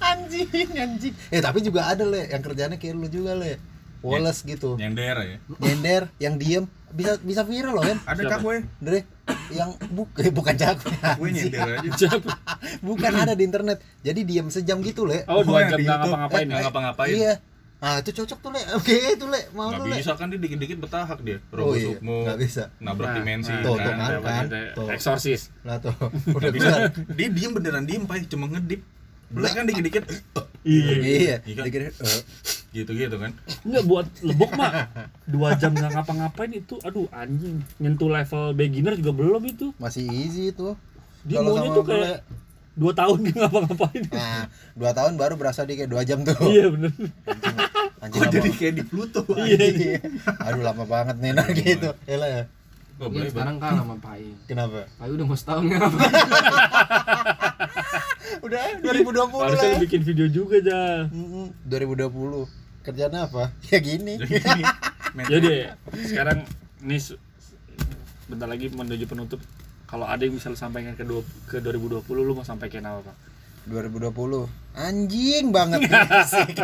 [0.00, 1.14] Anjing, anjing.
[1.28, 3.60] Eh, tapi juga ada, Le, yang kerjanya kayak lu juga, Le.
[4.00, 4.74] Wallace gitu.
[4.74, 5.36] Nyender ya.
[5.56, 7.98] Nyender, yang diem bisa bisa viral loh, kan?
[8.02, 8.56] Ada gue.
[8.78, 9.00] Dre,
[9.50, 10.90] yang buk eh, bukan jago.
[11.16, 12.08] Gue nyender aja.
[12.80, 13.78] Bukan ada di internet.
[14.00, 15.22] Jadi diem sejam gitu, Le.
[15.24, 16.64] Oh, Oh, dua jam nggak ngapa-ngapain Nggak ya?
[16.66, 17.14] ngapa-ngapain.
[17.14, 17.34] Iya.
[17.80, 18.60] Ah, itu cocok tuh, Le.
[18.74, 19.40] Oke, itu, Le.
[19.52, 19.96] Mau lu, Le.
[19.96, 21.38] bisa kan dia dikit-dikit bertahak dia.
[21.48, 22.16] Oh Robo iya, Sukmo.
[22.24, 22.62] nggak bisa.
[22.76, 23.48] Nabrak Nah, dimensi.
[23.48, 23.86] nah, Tuh, kan.
[23.86, 24.44] tuh kan.
[24.44, 24.86] Ada Tuh.
[24.90, 25.42] Eksorsis.
[25.62, 25.94] Lah tuh.
[26.28, 26.90] Udah bisa.
[27.10, 28.26] Dia diem beneran diem, Pai.
[28.26, 28.82] Cuma ngedip.
[29.30, 30.04] Black kan dikit-dikit.
[30.60, 30.92] Iya.
[31.00, 31.64] Iya, Iya kan?
[31.64, 32.20] dikira eh,
[32.70, 33.32] Gitu-gitu kan.
[33.64, 34.92] Enggak buat lebok mah.
[35.24, 37.64] Dua jam nggak ngapa-ngapain itu, aduh anjing.
[37.78, 39.72] Nyentuh level beginner juga belum itu.
[39.80, 40.76] masih easy tuh.
[41.24, 42.18] Dia Kalau maunya sama tuh kayak
[42.76, 44.02] dua tahun nggak ngapa-ngapain.
[44.12, 44.42] Nah,
[44.76, 46.36] dua tahun baru berasa dia kayak dua jam tuh.
[46.44, 46.90] Iya bener.
[48.00, 49.20] Anjing jadi kayak di Pluto.
[49.34, 50.00] Iya.
[50.44, 51.90] Aduh lama banget nih nah gitu.
[52.04, 52.46] Ya.
[53.00, 54.84] Iya, boleh, sekarang kan sama Pai Kenapa?
[55.00, 55.98] Pai udah mau setahun nggak apa
[58.38, 59.80] Udah 2020 Harusnya lah.
[59.82, 60.80] bikin video juga aja.
[61.10, 62.46] Mm-mm, 2020.
[62.86, 63.50] Kerjaan apa?
[63.70, 64.14] Ya gini.
[64.16, 64.62] Jadi,
[65.26, 65.54] Jadi
[66.06, 66.46] sekarang
[66.80, 66.96] ini
[68.30, 69.40] bentar lagi menuju penutup.
[69.90, 73.16] Kalau ada yang bisa lu sampaikan ke, dua, ke 2020 lu mau sampaikan apa, Pak?
[73.68, 74.46] 2020.
[74.72, 75.92] Anjing banget nih.
[76.22, 76.56] Asik.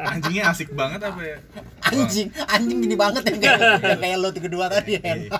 [0.00, 1.36] anjingnya asik banget apa ya?
[1.90, 5.02] Anjing, anjing gini banget yang kayak yang kayak lo kedua tadi ya.
[5.02, 5.30] Iya.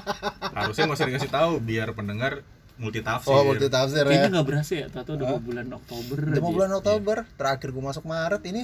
[0.52, 2.42] Harusnya nggak usah dikasih tahu biar pendengar
[2.80, 3.28] multi tafsir.
[3.28, 4.32] Oh, multi tafsir Kayaknya ya.
[4.32, 6.16] nggak berasa ya, tahu udah mau bulan Oktober.
[6.24, 8.62] Udah mau bulan Oktober, terakhir gua masuk Maret ini.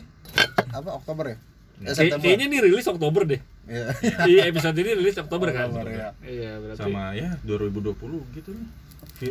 [0.72, 1.36] Apa Oktober ya?
[1.36, 1.38] Eh,
[1.84, 2.24] Kayak- September.
[2.24, 3.40] kayaknya nih rilis Oktober deh.
[3.66, 3.86] Iya.
[4.24, 5.68] Iya, episode ini rilis Oktober kan?
[5.68, 6.08] Oktober, ya.
[6.22, 6.80] Iya, berarti.
[6.80, 7.92] Sama ya 2020
[8.32, 8.68] gitu nih.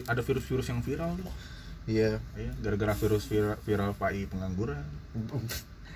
[0.06, 1.34] Ada virus-virus yang viral tuh.
[1.86, 2.22] Iya.
[2.34, 4.86] Iya, gara-gara virus viral, viral PAI pengangguran.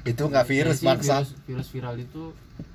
[0.02, 1.16] Itu nggak virus Iya bangsa.
[1.20, 2.24] virus, virus viral itu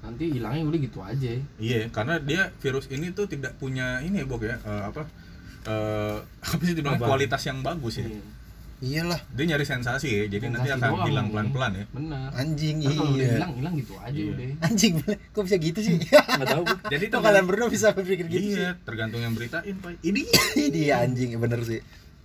[0.00, 4.26] nanti hilangnya udah gitu aja Iya, karena dia virus ini tuh tidak punya ini ya,
[4.26, 4.60] Bok ya.
[4.60, 5.08] eh, apa?
[5.64, 6.16] Eh,
[6.50, 7.06] apa sih dibilang Apa?
[7.06, 8.06] kualitas yang bagus ya.
[8.06, 8.22] Iya.
[8.84, 11.84] Iyalah, Dia nyari sensasi ya, jadi nanti Sensasi akan doang, hilang pelan-pelan ya.
[11.88, 13.32] benar anjing Kan kalau udah iya.
[13.32, 14.28] hilang hilang gitu aja Iya.
[14.28, 14.94] udah Anjing,
[15.32, 15.94] kok bisa gitu sih?
[16.36, 16.62] Nggak tahu.
[16.62, 16.78] gua.
[16.92, 18.60] Jadi Kok kalian berdua bisa berpikir gitu sih?
[18.60, 20.04] Iya, tergantung yang beritain, Pak.
[20.04, 20.20] Ini
[20.68, 21.80] Dia anjing, bener sih.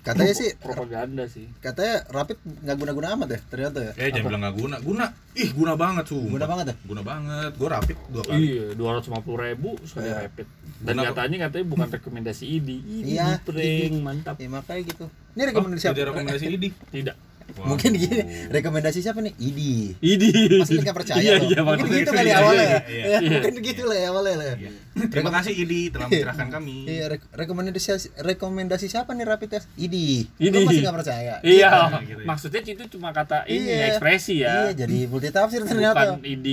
[0.10, 1.46] Katanya sih propaganda sih.
[1.62, 3.92] katanya rapid nggak guna-guna amat ya ternyata ya.
[3.94, 5.06] Eh jangan bilang nggak guna, guna.
[5.38, 6.32] Ih guna banget sumpah.
[6.34, 6.76] Guna banget ya?
[6.82, 7.52] Guna banget.
[7.56, 8.40] Gue rapid dua kali.
[8.42, 10.26] Iya, dua ratus lima puluh ribu sekali Iya.
[10.26, 10.48] rapid.
[10.80, 12.70] Dan katanya katanya bukan rekomendasi ID.
[12.82, 14.36] Ini Iya, prank, mantap.
[14.40, 15.06] Ya makanya gitu.
[15.38, 15.96] Ini rekomendasi Oh, siapa?
[15.96, 16.70] Tidak rekomendasi ini.
[16.90, 17.16] Tidak.
[17.52, 19.34] Mungkin gini, rekomendasi siapa nih?
[19.36, 19.94] Idi.
[19.96, 20.24] ID.
[20.60, 21.46] Pasti nggak percaya Iya, loh.
[21.46, 22.80] iya, mungkin gitu itu, kali iya, awalnya iya, ya.
[22.84, 23.30] iya, Ya, iya.
[23.32, 24.48] mungkin gitu lah ya awalnya lah.
[24.54, 24.72] Iya.
[25.00, 26.76] Terima kasih Idi telah mencurahkan kami.
[26.86, 29.66] Iya, rek- rekomendasi rekomendasi siapa nih rapid test?
[29.76, 30.28] Idi.
[30.36, 30.52] Idi.
[30.52, 31.34] Lu masih nggak percaya?
[31.40, 32.26] Iya, gitu ya.
[32.26, 33.86] maksudnya itu cuma kata ini Iya.
[33.90, 34.54] ekspresi ya.
[34.68, 36.20] Iya, jadi multi tafsir Bukan ternyata.
[36.20, 36.48] ID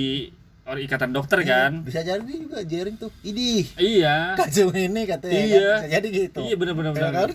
[0.64, 1.72] or ikatan dokter Iya, kan.
[1.80, 3.10] Bisa jadi juga jaring tuh.
[3.20, 3.66] Idi.
[3.74, 4.34] Iya.
[4.34, 5.34] Kacung ini katanya.
[5.36, 5.62] Iya.
[5.62, 5.78] kan?
[5.78, 6.40] Bisa jadi gitu.
[6.42, 7.30] Iya benar-benar Ya kan?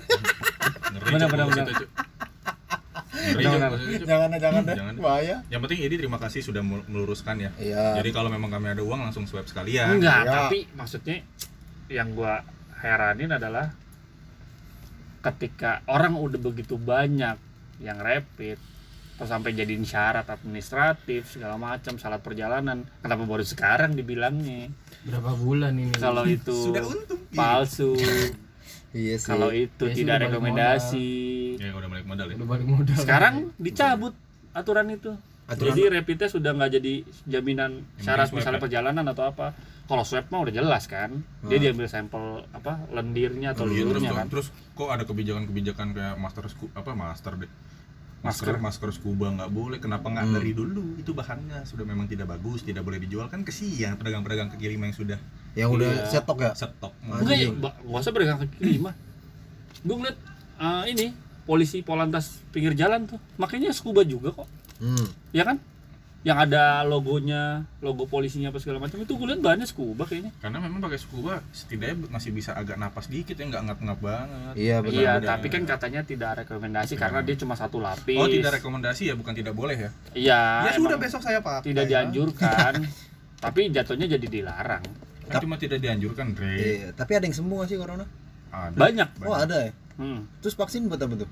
[0.91, 1.79] Ngeri, Benar, Cuk, benar, maksudnya, benar.
[1.79, 1.89] Cuk.
[1.91, 3.71] Ngeri, Jangan, jangan.
[4.01, 4.75] Jangan jangan deh.
[4.75, 4.93] Jangan.
[4.97, 5.37] Bahaya.
[5.47, 7.49] Yang penting Idi terima kasih sudah mel- meluruskan ya.
[7.55, 7.97] Iya.
[7.97, 9.95] Jadi kalau memang kami ada uang langsung swipe sekalian.
[9.95, 10.31] Enggak, Iya.
[10.41, 11.17] tapi maksudnya
[11.87, 12.41] yang gua
[12.77, 13.71] heranin adalah
[15.21, 17.37] ketika orang udah begitu banyak
[17.77, 18.57] yang rapid
[19.13, 25.77] atau sampai jadiin syarat administratif segala macam syarat perjalanan kenapa baru sekarang dibilangnya Berapa bulan
[25.77, 25.93] ini?
[25.93, 27.21] kalau itu Sudah untung.
[27.29, 27.93] palsu
[28.91, 29.25] Iya sih.
[29.25, 31.07] kalau itu Ya sih, tidak rekomendasi
[31.57, 32.35] Ya udah balik modal ya.
[32.35, 32.95] Udah balik modal.
[32.95, 34.13] sekarang dicabut
[34.51, 36.93] aturan itu Aturan- jadi rapid test sudah nggak jadi
[37.25, 38.63] jaminan Yang syarat misalnya ya?
[38.63, 41.63] perjalanan atau apa kalau swab mah udah jelas kan dia Hmm.
[41.65, 46.43] diambil sampel apa lendirnya atau Iya, terus, liurnya kan terus kok ada kebijakan-kebijakan kayak master
[46.73, 47.51] apa master deh
[48.21, 50.35] masker masker scuba nggak boleh kenapa nggak Hmm.
[50.35, 54.67] dari dulu itu bahannya sudah memang tidak bagus tidak boleh dijual kan kesian pedagang-pedagang kaki
[54.69, 55.19] lima yang sudah
[55.53, 56.05] yang udah Iya.
[56.09, 56.51] setok ya.
[56.53, 57.53] stok Enggak ya, Anjing.
[57.57, 58.91] Mbak, nggak usah pedagang kaki lima.
[59.81, 60.17] Gue ngeliat
[60.57, 61.05] eh, ini
[61.41, 65.09] polisi polantas pinggir jalan tuh, makanya scuba juga kok, Hmm.
[65.29, 65.57] ya kan?
[66.21, 67.43] Yang ada logonya,
[67.79, 70.29] logo polisinya apa segala macam itu gue liat bahannya scuba kayaknya.
[70.37, 74.75] karena memang pakai scuba setidaknya masih bisa agak napas dikit ya nggak ngap-ngap banget Iya
[74.79, 74.93] benar.
[74.95, 75.29] Iya, benar.
[75.33, 78.15] tapi kan katanya tidak rekomendasi karena dia cuma satu lapis.
[78.15, 80.41] oh tidak rekomendasi ya bukan tidak boleh ya Iya.
[80.63, 82.05] ya sudah besok saya pakai Tidak ya.
[82.05, 82.73] dianjurkan,
[83.43, 84.85] tapi jatuhnya jadi dilarang.
[85.31, 88.05] Kan cuma tidak dianjurkan Dre Iya, tapi ada yang sembuh sih corona?
[88.49, 89.07] ada Banyak.
[89.21, 89.71] Oh, ada ya.
[89.95, 90.27] Hmm.
[90.39, 91.29] Terus vaksin buat apa tuh?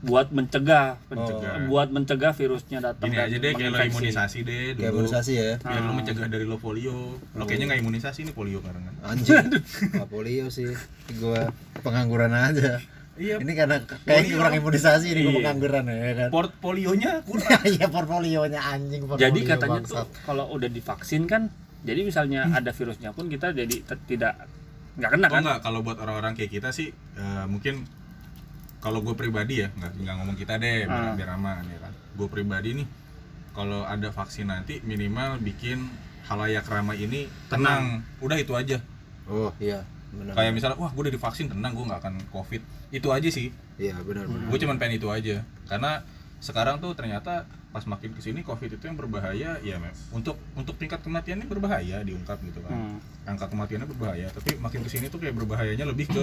[0.00, 1.68] Buat mencegah, Mencegah.
[1.68, 5.32] buat mencegah virusnya datang gini dan aja deh kayak lo imunisasi deh dulu Kayak imunisasi
[5.34, 5.50] ya.
[5.58, 5.94] biar lo Ah.
[5.94, 6.98] mencegah dari lo polio
[7.30, 9.44] lo kayaknya nggak imunisasi nih polio sekarang kan Anjing.
[9.92, 10.72] Nggak polio sih.
[11.14, 12.80] Gua pengangguran aja.
[13.14, 14.34] iya Ini karena kayak Polio.
[14.34, 15.36] kurang imunisasi gua Iya.
[15.36, 16.28] pengangguran ya kan.
[16.30, 19.24] portfolionya kurang Iya portfolionya anjing portfolio.
[19.26, 19.92] Jadi katanya bangsat.
[20.00, 21.42] tuh kalau udah divaksin kan,
[21.80, 24.34] jadi misalnya ada virusnya pun kita jadi tidak
[24.94, 25.40] nggak kena Oh kan?
[25.40, 27.86] enggak, kalau buat orang-orang kayak kita sih eh, mungkin
[28.78, 31.12] kalau gue pribadi ya, nggak nggak ngomong kita deh, biar, Ah.
[31.12, 31.92] biar aman ya kan.
[32.16, 32.86] Gue pribadi nih,
[33.52, 35.84] kalau ada vaksin nanti minimal bikin
[36.24, 38.00] halayak ramai ini tenang.
[38.18, 38.80] Udah itu aja.
[39.28, 40.32] Oh iya benar.
[40.32, 42.64] Kayak misalnya, wah gue udah divaksin tenang, gue nggak akan covid.
[42.88, 43.52] Itu aja sih.
[43.76, 44.48] Iya benar benar.
[44.48, 45.44] Gue cuman pengen itu aja.
[45.68, 46.00] Karena
[46.40, 50.74] sekarang tuh ternyata pas makin ke sini covid itu yang berbahaya ya mem untuk untuk
[50.74, 52.98] tingkat kematiannya berbahaya diungkap gitu kan Hmm.
[53.26, 56.22] angka kematiannya berbahaya tapi makin ke sini tuh kayak berbahayanya lebih ke,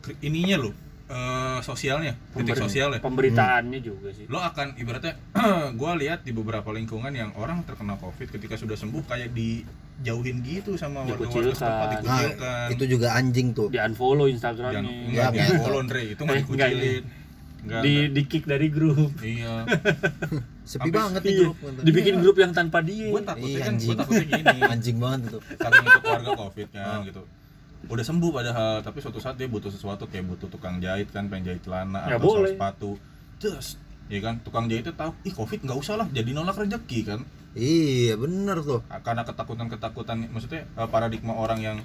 [0.00, 0.70] ke ininya lo
[1.08, 4.24] eh, sosialnya titik Pemberi- sosial ya Pemberitaannya juga sih.
[4.26, 5.18] lo akan ibaratnya
[5.74, 10.76] gue lihat di beberapa lingkungan yang orang terkena covid ketika sudah sembuh kayak dijauhin gitu
[10.76, 11.56] sama warga-warga Dikucilkan.
[11.56, 13.68] setempat Nah, dikucilkan itu juga anjing tuh.
[13.68, 15.58] Di unfollow Instagramnya, enggak Ya, di betul.
[15.58, 17.02] follow Andre itu nggak enggak, dikucilin
[17.60, 18.10] Enggak, di enggak.
[18.10, 19.10] di kick dari grup.
[19.20, 19.54] iya
[20.70, 21.56] Sepi Sampai- banget nih Iya, grup.
[21.56, 21.80] gitu.
[21.82, 23.08] dibikin grup yang tanpa dia.
[23.08, 23.96] gue takutnya Iya, kan gue anjing.
[23.96, 25.38] takutnya gini Anjing banget itu.
[25.54, 27.02] saking itu keluarga covid kan Ah.
[27.02, 27.22] gitu
[27.82, 31.48] udah sembuh padahal tapi suatu saat dia butuh sesuatu kayak butuh tukang jahit kan pengen
[31.48, 32.52] jahit celana Ya, atau boleh.
[32.52, 32.90] sepatu
[33.36, 37.22] terus ya kan tukang jahitnya tahu ih covid nggak usah lah jadi nolak rezeki kan
[37.50, 38.78] Iya bener tuh.
[39.00, 41.76] karena ketakutan ketakutan maksudnya eh, paradigma orang yang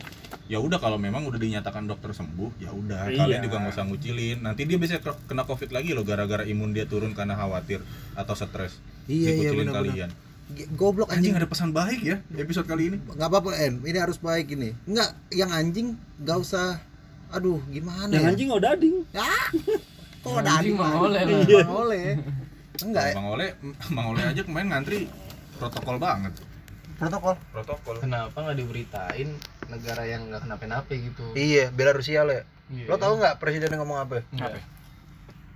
[0.46, 3.18] ya udah kalau memang udah dinyatakan dokter sembuh ya udah Iya.
[3.20, 6.70] kalian juga nggak usah ngucilin nanti dia bisa ke- kena covid lagi loh gara-gara imun
[6.70, 7.82] dia turun karena khawatir
[8.14, 10.10] atau stres Iya iya dikucilin benar kalian
[10.48, 11.36] G- Goblok anjing anjing.
[11.36, 14.78] ada pesan baik ya episode kali ini nggak apa-apa En, ini harus baik ini.
[14.84, 15.88] Enggak, yang anjing
[16.20, 16.78] nggak usah.
[17.28, 18.30] Aduh, gimana Yang ya?
[18.30, 18.96] anjing odading.
[19.12, 19.50] Ah,
[20.26, 20.94] kok Yang ada anjing Bang?
[20.98, 21.46] oleh lah.
[21.46, 22.06] Bang oleh.
[22.76, 23.14] Enggak, ya?
[23.14, 23.48] bang Ole
[23.88, 25.00] bang Ole aja kemarin ngantri
[25.56, 26.34] protokol banget
[26.96, 27.36] protokol.
[27.52, 29.30] protokol Kenapa nggak diberitain
[29.68, 31.24] negara yang nggak kenapa-napa gitu?
[31.34, 32.44] Iya, Belarusia lo ya.
[32.68, 32.88] Iya.
[32.88, 34.24] Lo tau nggak presidennya ngomong apa?
[34.32, 34.64] Nggak.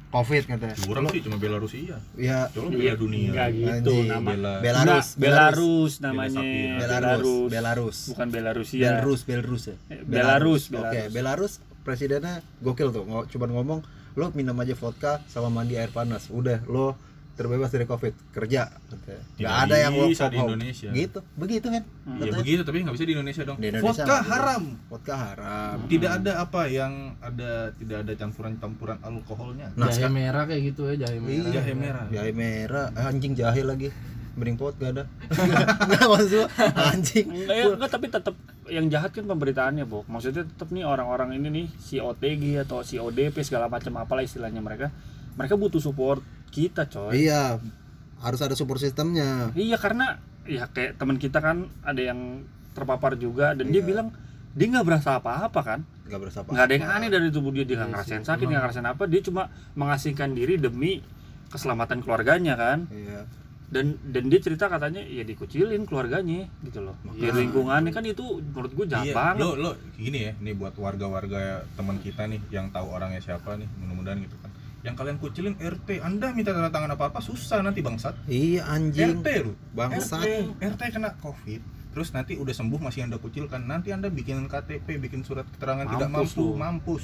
[0.10, 0.73] Covid katanya.
[0.73, 4.08] curang sih cuma Belarusia Ya, coba bela dunia Enggak gitu Anjing.
[4.10, 4.25] nama.
[4.25, 6.29] bela Belarus, Enggak, Belarus namanya.
[6.34, 6.67] Bela Sapir.
[6.82, 7.97] Belarus, Belarus.
[8.10, 8.82] Bukan Belarusia.
[8.89, 9.75] Belarus, Belarus ya.
[9.88, 11.13] Eh, Belarus, Oke, Belarus.
[11.13, 13.05] Belarus presidennya gokil tuh.
[13.29, 13.79] Cuman ngomong,
[14.13, 16.30] lo minum aja vodka sama mandi air panas.
[16.30, 16.98] Udah, lo
[17.34, 18.67] terbebas dari covid kerja.
[18.67, 20.50] Tidak nggak ada yang work bisa from di home.
[20.52, 20.89] Indonesia.
[20.91, 21.84] gitu begitu kan
[22.19, 23.58] Ya begitu tapi nggak bisa di Indonesia dong.
[23.58, 24.63] Di Indonesia Vodka haram.
[24.86, 29.72] vodka haram Tidak ada apa yang ada tidak ada campuran-campuran alkoholnya.
[29.74, 31.52] Nah, jahe merah kayak gitu ya jahe merah Iya.
[31.56, 32.06] Jahe merah.
[32.12, 33.88] jahe merah eh, anjing jahe lagi
[34.39, 35.04] mending pot gak ada
[35.89, 36.47] nggak maksud gua,
[36.89, 38.36] anjing Enggak, ya, enggak tapi tetap
[38.69, 40.06] yang jahat kan pemberitaannya, Bok.
[40.06, 44.62] Maksudnya tetap nih orang-orang ini nih si OTG atau si ODP segala macam apalah istilahnya
[44.62, 44.93] mereka.
[45.34, 47.25] Mereka butuh support kita, coy.
[47.25, 47.58] iya
[48.19, 53.54] harus ada support sistemnya Iya, karena ya kayak teman kita kan ada yang terpapar juga
[53.54, 53.88] dan dia Iya.
[53.88, 54.08] bilang
[54.52, 57.63] dia nggak berasa apa-apa kan nggak berasa apa nggak ada yang aneh dari tubuh dia
[57.63, 60.99] dia nggak Iya ngerasain sih, sakit nggak ngerasain apa dia cuma mengasingkan diri demi
[61.47, 63.25] keselamatan keluarganya kan iya
[63.69, 67.38] dan dan dia cerita katanya ya dikucilin keluarganya gitu loh ya Makanya.
[67.38, 71.41] lingkungannya kan itu menurut gue jahat Iya, banget lo lo gini ya, nih buat warga-warga
[71.73, 74.49] teman kita nih yang tahu orangnya siapa nih, mudah-mudahan gitu kan.
[74.79, 78.15] Yang kalian kucilin RT, Anda minta tanda tangan apa-apa susah nanti bangsat.
[78.25, 79.53] iya anjing RT lu.
[79.71, 81.62] bangsat RT, RT kena Covid.
[81.89, 83.60] Terus nanti udah sembuh masih Anda kucilkan.
[83.62, 86.55] Nanti Anda bikin KTP, bikin surat keterangan tidak Mampus mampu, lu.
[86.55, 87.03] mampus.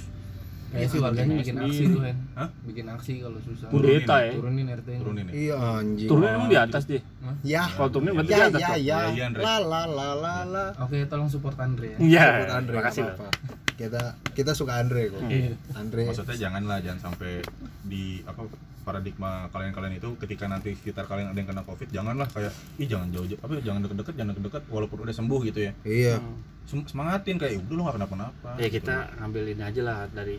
[0.75, 2.17] Kayak sih warganya bikin aksi tuh Hen.
[2.35, 2.49] Hah?
[2.67, 3.67] bikin aksi kalau susah.
[3.71, 4.31] Kudeta ya?
[4.35, 4.99] Turunin RT -nya.
[4.99, 5.33] Turunin ya.
[5.33, 6.09] iya anjing.
[6.11, 7.01] Turunnya emang di atas dia
[7.41, 7.63] ya.
[7.71, 10.65] Kalau turunnya berarti ya di atas ya ya Ya, iya, la la la la la.
[10.83, 11.97] Oke tolong support Andre ya.
[12.03, 13.27] Iya Support Andre makasih apa-apa.
[13.75, 14.01] kita
[14.35, 15.21] kita suka Andre kok.
[15.31, 15.55] Iya.
[15.75, 16.01] Andre.
[16.11, 17.39] Maksudnya janganlah jangan sampai
[17.87, 18.43] di apa
[18.85, 23.09] paradigma kalian-kalian itu ketika nanti sekitar kalian ada yang kena Covid, janganlah kayak ih jangan
[23.09, 25.71] jauh-jauh apa jangan deket-deket, jangan deket-deket walaupun udah sembuh gitu ya.
[25.81, 26.15] iya.
[26.21, 26.37] Hmm.
[26.65, 28.49] Sem- semangatin kayak udah lo gak kenapa-napa.
[28.61, 28.85] Ya gitu.
[28.85, 30.37] kita ngambil ini aja lah dari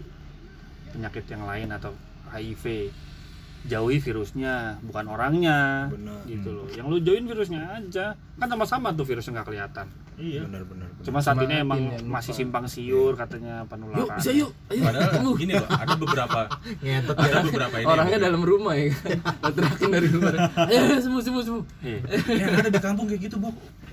[0.96, 1.92] penyakit yang lain atau
[2.26, 2.88] HIV
[3.66, 6.22] jauhi virusnya bukan orangnya benar.
[6.24, 6.56] gitu Hmm.
[6.56, 6.66] loh.
[6.70, 8.14] Yang lu jauhin virusnya aja.
[8.14, 9.86] Kan sama-sama tuh virusnya nggak kelihatan.
[10.16, 10.48] Iya.
[10.48, 12.18] Benar benar cuma saat ini emang ya, lupa.
[12.18, 14.50] masih simpang siur katanya yuk penularan bisa yuk.
[14.66, 16.40] Ayo padahal gini loh ada beberapa
[16.82, 18.90] ngetet ada beberapa ini orangnya ya, dalam rumah ya.
[19.44, 20.34] Teriakin dari luar
[20.66, 21.64] ayo sembuh sembuh sembuh.
[21.84, 21.98] Iya.
[22.32, 23.52] yang ada di kampung kayak gitu bu.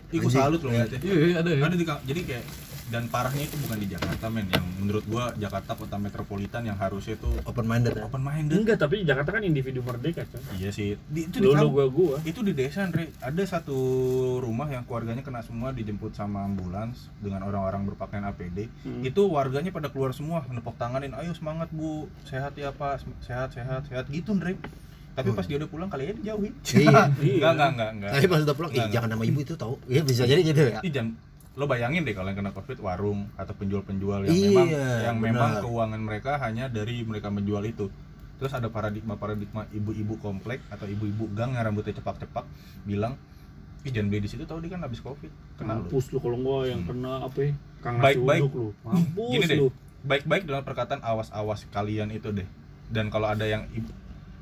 [0.09, 0.31] Iku Anjing.
[0.31, 2.43] salut loh ngeliatnya iya iya, ada ya ada di jadi kayak
[2.89, 4.47] dan parahnya itu bukan di Jakarta men.
[4.47, 8.03] Yang menurut gua Jakarta kota metropolitan yang harusnya itu open minded ya?
[8.03, 10.99] Open minded enggak tapi di Jakarta kan individu merdeka coy iya sih.
[11.05, 12.15] Di, itu di lu lu kampung gua gua.
[12.23, 13.11] itu di desa Andre.
[13.17, 13.77] Ada satu
[14.39, 18.99] rumah yang keluarganya kena semua dijemput sama ambulans dengan orang-orang berpakaian APD Hmm.
[19.01, 22.07] itu warganya pada keluar semua nepok tanganin ayo semangat bu.
[22.23, 22.99] Sehat ya pak.
[23.19, 24.05] Sehat sehat sehat.
[24.07, 24.55] Gitu Andre.
[25.13, 27.05] Tapi pas dia udah pulang kali ya dijauhin iya.
[27.37, 29.73] Enggak enggak enggak enggak tapi pas udah pulang ih Enggak, jangan nama ibu itu tahu
[29.85, 30.81] iya bisa jadi gitu ya.
[30.81, 31.13] Ih, jangan
[31.53, 34.67] lo bayangin deh kalau yang kena covid warung atau penjual-penjual yang Iya, memang
[35.03, 35.27] yang benar.
[35.29, 37.93] memang keuangan mereka hanya dari mereka menjual itu.
[38.35, 42.43] Terus ada paradigma paradigma ibu-ibu komplek atau ibu-ibu gang yang rambutnya cepak-cepak
[42.83, 43.13] bilang
[43.81, 45.29] ih jangan beli di situ tahu dia kan habis covid.
[45.53, 46.89] Kena lu mampus lu kalau gua yang Hmm.
[46.89, 47.51] kena apa ya?
[47.79, 48.41] Kang Baik-baik.
[48.47, 48.73] Lu.
[48.81, 49.57] Mampus Gini deh.
[49.57, 49.67] lu.
[50.03, 52.47] baik-baik dalam perkataan awas-awas kalian itu deh.
[52.89, 53.87] Dan kalau ada yang ibu,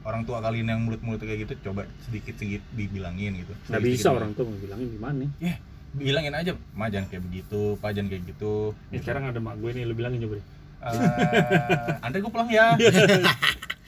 [0.02, 3.54] orang tua kalian yang mulut-mulut kayak gitu coba sedikit-sedikit dibilangin gitu.
[3.68, 5.26] Nggak bisa orang tuh mau bilangin gimana?
[5.38, 5.60] Ya
[5.92, 8.72] bilangin aja ma jangan kayak begitu pak jangan kayak gitu.
[8.90, 10.46] Ya sekarang ada mak gue nih lu bilangin coba deh.
[10.82, 12.74] Eh, Andre gue pulang ya.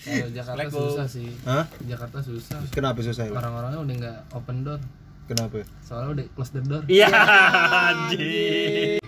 [0.04, 0.84] Kalau Jakarta Assalamualaikum.
[0.92, 1.30] susah sih.
[1.48, 1.63] Hah?
[1.88, 2.60] Jakarta susah.
[2.70, 4.82] Kenapa susah ya orang-orangnya udah nggak open door.
[5.32, 5.63] Kenapa?
[5.80, 6.84] Soalnya udah close the door.
[6.92, 7.08] Iya.
[7.88, 9.00] Anjing